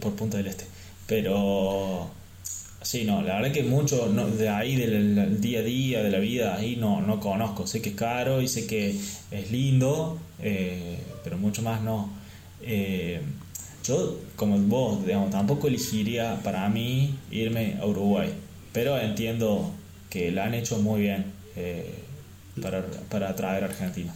por 0.00 0.14
Punta 0.14 0.38
del 0.38 0.46
Este. 0.48 0.64
Pero 1.06 2.10
sí, 2.80 3.04
no, 3.04 3.22
la 3.22 3.36
verdad 3.36 3.52
que 3.52 3.62
mucho 3.62 4.08
de 4.08 4.48
ahí 4.48 4.74
del 4.76 5.40
día 5.40 5.60
a 5.60 5.62
día, 5.62 6.02
de 6.02 6.10
la 6.10 6.18
vida, 6.18 6.56
ahí 6.56 6.76
no, 6.76 7.00
no 7.02 7.20
conozco. 7.20 7.66
Sé 7.66 7.82
que 7.82 7.90
es 7.90 7.96
caro 7.96 8.40
y 8.40 8.48
sé 8.48 8.66
que 8.66 8.96
es 9.30 9.50
lindo, 9.52 10.18
pero 11.22 11.36
mucho 11.38 11.62
más 11.62 11.82
no. 11.82 12.10
Yo, 13.84 14.16
como 14.36 14.58
vos, 14.58 15.04
digamos, 15.04 15.30
tampoco 15.30 15.66
elegiría 15.66 16.40
para 16.44 16.68
mí 16.68 17.18
irme 17.32 17.78
a 17.80 17.86
Uruguay, 17.86 18.32
pero 18.72 18.96
entiendo 18.98 19.72
que 20.08 20.30
la 20.30 20.44
han 20.44 20.54
hecho 20.54 20.78
muy 20.78 21.00
bien 21.00 21.32
eh, 21.56 21.92
para, 22.60 22.84
para 23.08 23.30
atraer 23.30 23.64
a 23.64 23.66
Argentina. 23.66 24.14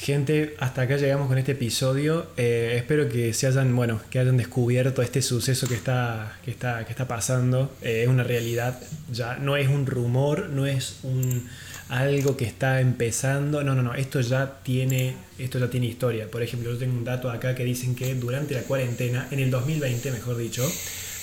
Gente, 0.00 0.56
hasta 0.58 0.82
acá 0.82 0.96
llegamos 0.96 1.28
con 1.28 1.36
este 1.36 1.52
episodio. 1.52 2.26
Eh, 2.38 2.72
espero 2.76 3.10
que 3.10 3.34
se 3.34 3.46
hayan, 3.46 3.76
bueno, 3.76 4.00
que 4.08 4.18
hayan 4.18 4.38
descubierto 4.38 5.02
este 5.02 5.20
suceso 5.20 5.68
que 5.68 5.74
está, 5.74 6.38
que 6.42 6.50
está, 6.50 6.86
que 6.86 6.90
está 6.90 7.06
pasando. 7.06 7.70
Eh, 7.82 8.04
es 8.04 8.08
una 8.08 8.24
realidad, 8.24 8.80
ya 9.12 9.36
no 9.36 9.58
es 9.58 9.68
un 9.68 9.84
rumor, 9.84 10.48
no 10.48 10.64
es 10.64 11.00
un 11.02 11.46
algo 11.90 12.38
que 12.38 12.46
está 12.46 12.80
empezando. 12.80 13.62
No, 13.62 13.74
no, 13.74 13.82
no, 13.82 13.92
esto 13.92 14.22
ya 14.22 14.62
tiene, 14.62 15.16
esto 15.38 15.58
ya 15.58 15.68
tiene 15.68 15.88
historia. 15.88 16.30
Por 16.30 16.42
ejemplo, 16.42 16.72
yo 16.72 16.78
tengo 16.78 16.96
un 16.96 17.04
dato 17.04 17.30
acá 17.30 17.54
que 17.54 17.64
dicen 17.64 17.94
que 17.94 18.14
durante 18.14 18.54
la 18.54 18.62
cuarentena, 18.62 19.28
en 19.30 19.40
el 19.40 19.50
2020, 19.50 20.12
mejor 20.12 20.38
dicho, 20.38 20.66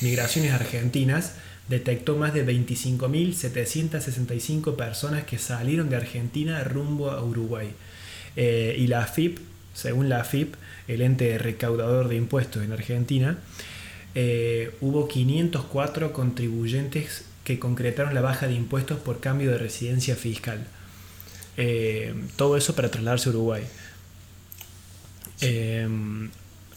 Migraciones 0.02 0.54
Argentinas 0.54 1.34
detectó 1.68 2.16
más 2.16 2.36
de 2.36 2.46
25.765 2.46 4.76
personas 4.76 5.24
que 5.24 5.40
salieron 5.40 5.90
de 5.90 5.96
Argentina 5.96 6.64
rumbo 6.64 7.10
a 7.10 7.24
Uruguay. 7.24 7.74
Eh, 8.38 8.76
y 8.78 8.88
la 8.88 9.02
AFIP, 9.02 9.40
según 9.74 10.08
la 10.08 10.22
AFIP, 10.22 10.56
el 10.88 11.02
ente 11.02 11.38
recaudador 11.38 12.08
de 12.08 12.16
impuestos 12.16 12.64
en 12.64 12.72
Argentina, 12.72 13.40
eh, 14.16 14.72
hubo 14.80 15.08
504 15.08 16.14
contribuyentes 16.14 17.26
que 17.44 17.60
concretaron 17.60 18.14
la 18.14 18.22
baja 18.22 18.48
de 18.48 18.54
impuestos 18.54 19.00
por 19.00 19.20
cambio 19.20 19.52
de 19.52 19.58
residencia 19.58 20.16
fiscal. 20.16 20.66
Eh, 21.56 22.14
todo 22.36 22.58
eso 22.58 22.76
para 22.76 22.90
trasladarse 22.90 23.30
a 23.30 23.32
Uruguay. 23.32 23.64
Eh, 25.42 25.88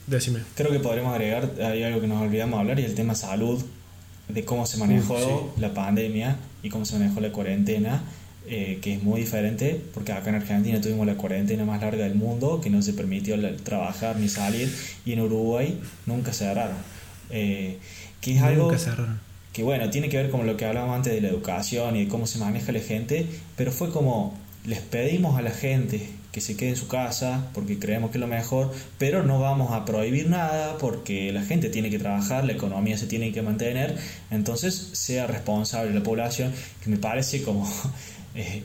decime. 0.07 0.41
Creo 0.55 0.71
que 0.71 0.81
podremos 0.81 1.15
agregar, 1.15 1.51
hay 1.61 1.83
algo 1.83 2.01
que 2.01 2.07
nos 2.07 2.23
olvidamos 2.23 2.61
hablar 2.61 2.79
y 2.81 2.85
el 2.85 2.95
tema 2.95 3.15
salud, 3.15 3.65
de 4.29 4.45
cómo 4.45 4.67
se 4.67 4.79
manejó 4.79 5.53
la 5.59 5.75
pandemia 5.75 6.37
y 6.63 6.69
cómo 6.69 6.85
se 6.85 6.99
manejó 6.99 7.21
la 7.21 7.33
cuarentena, 7.33 8.03
eh, 8.51 8.79
que 8.83 8.95
es 8.95 9.03
muy 9.03 9.21
diferente, 9.21 9.81
porque 9.95 10.13
acá 10.13 10.29
en 10.29 10.37
Argentina 10.37 10.81
tuvimos 10.81 11.07
la 11.07 11.15
cuarentena 11.15 11.65
más 11.65 11.81
larga 11.81 12.05
del 12.05 12.17
mundo, 12.17 12.61
que 12.61 12.69
no 12.69 12.83
se 12.83 12.93
permitió 12.93 13.37
trabajar 13.59 14.17
ni 14.17 14.29
salir, 14.29 14.71
y 15.07 15.13
en 15.13 15.21
Uruguay 15.21 15.81
nunca 16.05 16.33
cerraron. 16.33 16.77
que 17.31 17.79
es 18.23 18.43
algo... 18.43 18.71
Que 19.53 19.65
bueno, 19.65 19.91
tiene 19.91 20.09
que 20.09 20.17
ver 20.17 20.31
con 20.31 20.47
lo 20.47 20.57
que 20.57 20.65
hablábamos 20.65 20.97
antes 20.97 21.13
de 21.13 21.21
la 21.21 21.29
educación 21.29 21.97
y 21.97 22.05
de 22.05 22.09
cómo 22.09 22.27
se 22.27 22.39
maneja 22.39 22.71
la 22.71 22.81
gente, 22.81 23.27
pero 23.57 23.73
fue 23.73 23.91
como 23.91 24.39
les 24.65 24.79
pedimos 24.79 25.39
a 25.39 25.43
la 25.43 25.51
gente 25.51 26.09
que 26.33 26.41
se 26.41 26.57
quede 26.57 26.71
en 26.71 26.77
su 26.77 26.87
casa 26.87 27.49
porque 27.55 27.79
creemos 27.79 28.11
que 28.11 28.19
es 28.19 28.21
lo 28.21 28.29
mejor, 28.29 28.73
pero 28.99 29.25
no 29.25 29.41
vamos 29.41 29.73
a 29.73 29.85
prohibir 29.85 30.29
nada 30.29 30.79
porque 30.79 31.33
la 31.33 31.43
gente 31.43 31.71
tiene 31.71 31.91
que 31.91 31.99
trabajar, 31.99 32.45
la 32.45 32.53
economía 32.53 32.97
se 32.97 33.07
tiene 33.07 33.33
que 33.33 33.43
mantener, 33.43 33.97
entonces 34.31 34.91
sea 34.93 35.27
responsable 35.27 35.93
la 35.93 36.03
población, 36.03 36.53
que 36.85 36.91
me 36.91 36.99
parece 36.99 37.43
como 37.43 37.69
eh, 38.35 38.63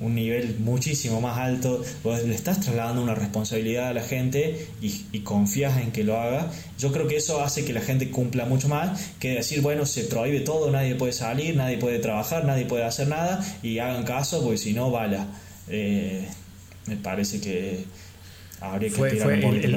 un 0.00 0.14
nivel 0.14 0.56
muchísimo 0.58 1.20
más 1.20 1.38
alto, 1.38 1.82
vos 2.02 2.22
le 2.24 2.34
estás 2.34 2.60
trasladando 2.60 3.02
una 3.02 3.14
responsabilidad 3.14 3.88
a 3.88 3.94
la 3.94 4.02
gente 4.02 4.66
y, 4.80 5.20
confías 5.20 5.80
en 5.80 5.92
que 5.92 6.02
lo 6.02 6.18
haga, 6.20 6.50
yo 6.78 6.90
creo 6.92 7.06
que 7.06 7.16
eso 7.16 7.42
hace 7.42 7.64
que 7.64 7.72
la 7.72 7.80
gente 7.80 8.10
cumpla 8.10 8.44
mucho 8.44 8.68
más 8.68 9.12
que 9.20 9.34
decir, 9.34 9.60
bueno, 9.60 9.86
se 9.86 10.04
prohíbe 10.04 10.40
todo, 10.40 10.70
nadie 10.70 10.96
puede 10.96 11.12
salir, 11.12 11.56
nadie 11.56 11.78
puede 11.78 12.00
trabajar, 12.00 12.44
nadie 12.44 12.64
puede 12.66 12.84
hacer 12.84 13.06
nada 13.06 13.44
y 13.62 13.78
hagan 13.78 14.02
caso 14.04 14.42
porque 14.42 14.58
si 14.58 14.72
no, 14.72 14.90
bala. 14.90 15.26
Eh, 15.68 16.26
me 16.86 16.96
parece 16.96 17.40
que 17.40 17.84
habría 18.60 18.90
que 18.90 19.10
tirar 19.10 19.32
un 19.32 19.40
poquito. 19.40 19.68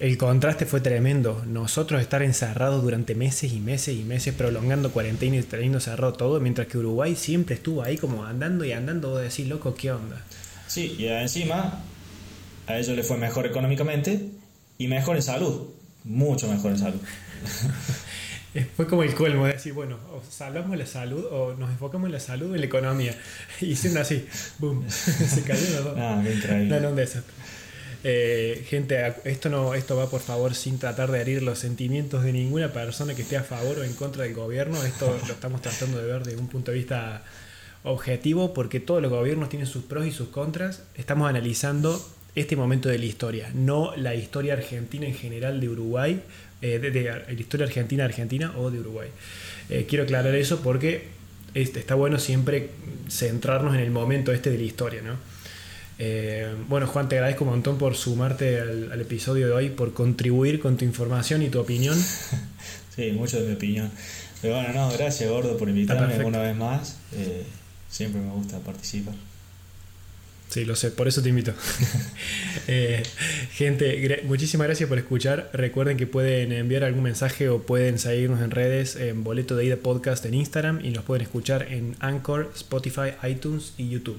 El 0.00 0.16
contraste 0.16 0.64
fue 0.64 0.80
tremendo. 0.80 1.42
Nosotros 1.46 2.00
estar 2.00 2.22
encerrados 2.22 2.82
durante 2.82 3.16
meses 3.16 3.52
y 3.52 3.58
meses 3.58 3.96
y 3.96 4.04
meses, 4.04 4.32
prolongando 4.32 4.92
cuarentena 4.92 5.36
y 5.36 5.42
teniendo 5.42 5.80
cerrado 5.80 6.12
todo, 6.12 6.38
mientras 6.38 6.68
que 6.68 6.78
Uruguay 6.78 7.16
siempre 7.16 7.56
estuvo 7.56 7.82
ahí 7.82 7.96
como 7.96 8.24
andando 8.24 8.64
y 8.64 8.70
andando, 8.70 9.16
de 9.16 9.24
decir, 9.24 9.48
loco, 9.48 9.74
¿qué 9.74 9.90
onda? 9.90 10.24
Sí, 10.68 10.94
y 10.98 11.06
encima 11.06 11.82
a 12.68 12.78
ellos 12.78 12.96
les 12.96 13.08
fue 13.08 13.16
mejor 13.16 13.46
económicamente 13.46 14.28
y 14.76 14.86
mejor 14.86 15.16
en 15.16 15.22
salud, 15.22 15.70
mucho 16.04 16.46
mejor 16.48 16.72
en 16.72 16.78
salud. 16.78 17.00
fue 18.76 18.86
como 18.86 19.02
el 19.02 19.14
colmo 19.14 19.46
de 19.46 19.54
decir, 19.54 19.72
bueno, 19.72 19.98
o 20.12 20.22
salvamos 20.28 20.78
la 20.78 20.86
salud 20.86 21.24
o 21.28 21.54
nos 21.54 21.70
enfocamos 21.70 22.06
en 22.06 22.12
la 22.12 22.20
salud 22.20 22.52
o 22.52 22.54
en 22.54 22.60
la 22.60 22.66
economía. 22.66 23.18
Y 23.60 23.74
siendo 23.74 24.00
así, 24.00 24.28
boom, 24.58 24.84
se 24.88 25.42
cayó 25.42 25.68
los 25.74 25.84
dos. 25.86 25.94
Ah, 25.98 26.20
qué 26.22 26.34
increíble. 26.34 26.68
No, 26.68 26.80
no, 26.80 26.90
un 26.90 26.96
desastre. 26.96 27.34
Eh, 28.04 28.64
gente, 28.68 29.14
esto, 29.24 29.48
no, 29.48 29.74
esto 29.74 29.96
va 29.96 30.08
por 30.08 30.20
favor 30.20 30.54
sin 30.54 30.78
tratar 30.78 31.10
de 31.10 31.20
herir 31.20 31.42
los 31.42 31.58
sentimientos 31.58 32.22
de 32.22 32.32
ninguna 32.32 32.72
persona 32.72 33.14
que 33.14 33.22
esté 33.22 33.36
a 33.36 33.42
favor 33.42 33.80
o 33.80 33.84
en 33.84 33.94
contra 33.94 34.24
del 34.24 34.34
gobierno. 34.34 34.82
Esto 34.84 35.18
lo 35.26 35.32
estamos 35.32 35.62
tratando 35.62 35.98
de 35.98 36.06
ver 36.06 36.24
desde 36.24 36.38
un 36.38 36.48
punto 36.48 36.70
de 36.70 36.78
vista 36.78 37.22
objetivo 37.84 38.54
porque 38.54 38.80
todos 38.80 39.02
los 39.02 39.10
gobiernos 39.10 39.48
tienen 39.48 39.66
sus 39.66 39.84
pros 39.84 40.06
y 40.06 40.12
sus 40.12 40.28
contras. 40.28 40.82
Estamos 40.96 41.28
analizando 41.28 42.00
este 42.34 42.56
momento 42.56 42.88
de 42.88 42.98
la 42.98 43.04
historia, 43.04 43.50
no 43.54 43.96
la 43.96 44.14
historia 44.14 44.52
argentina 44.52 45.06
en 45.06 45.14
general 45.14 45.60
de 45.60 45.68
Uruguay, 45.68 46.22
eh, 46.62 46.78
de, 46.78 47.02
la 47.02 47.32
historia 47.32 47.66
argentina 47.66 48.04
argentina 48.04 48.52
o 48.56 48.70
de 48.70 48.80
Uruguay. 48.80 49.08
Eh, 49.70 49.86
quiero 49.88 50.04
aclarar 50.04 50.34
eso 50.34 50.60
porque 50.60 51.08
este, 51.54 51.80
está 51.80 51.94
bueno 51.94 52.18
siempre 52.18 52.70
centrarnos 53.08 53.74
en 53.74 53.80
el 53.80 53.90
momento 53.90 54.32
este 54.32 54.50
de 54.50 54.58
la 54.58 54.64
historia, 54.64 55.02
¿no? 55.02 55.16
Eh, 55.98 56.54
bueno, 56.68 56.86
Juan, 56.86 57.08
te 57.08 57.16
agradezco 57.16 57.44
un 57.44 57.50
montón 57.50 57.76
por 57.76 57.96
sumarte 57.96 58.60
al, 58.60 59.00
episodio 59.00 59.46
de 59.46 59.52
hoy, 59.52 59.68
por 59.70 59.92
contribuir 59.92 60.60
con 60.60 60.76
tu 60.76 60.84
información 60.84 61.42
y 61.42 61.48
tu 61.48 61.60
opinión. 61.60 61.98
sí, 62.96 63.12
mucho 63.12 63.40
de 63.40 63.48
mi 63.48 63.54
opinión. 63.54 63.90
Pero 64.40 64.54
bueno, 64.54 64.72
no, 64.72 64.92
gracias, 64.92 65.28
Gordo, 65.28 65.56
por 65.56 65.68
invitarme 65.68 66.24
una 66.24 66.38
vez 66.38 66.56
más. 66.56 66.98
Eh, 67.12 67.44
siempre 67.88 68.20
me 68.20 68.30
gusta 68.30 68.58
participar. 68.60 69.14
Sí, 70.48 70.64
lo 70.64 70.76
sé, 70.76 70.90
por 70.90 71.08
eso 71.08 71.22
te 71.22 71.28
invito. 71.28 71.52
Eh, 72.70 73.02
gente, 73.52 74.22
muchísimas 74.24 74.66
gracias 74.66 74.90
por 74.90 74.98
escuchar. 74.98 75.48
Recuerden 75.54 75.96
que 75.96 76.06
pueden 76.06 76.52
enviar 76.52 76.84
algún 76.84 77.02
mensaje 77.02 77.48
o 77.48 77.62
pueden 77.62 77.98
seguirnos 77.98 78.42
en 78.42 78.50
redes 78.50 78.94
en 78.94 79.24
Boleto 79.24 79.56
de 79.56 79.64
Ida 79.64 79.76
Podcast 79.76 80.26
en 80.26 80.34
Instagram 80.34 80.84
y 80.84 80.90
nos 80.90 81.04
pueden 81.04 81.22
escuchar 81.22 81.72
en 81.72 81.96
Anchor, 82.00 82.52
Spotify, 82.54 83.12
iTunes 83.26 83.72
y 83.78 83.88
YouTube. 83.88 84.18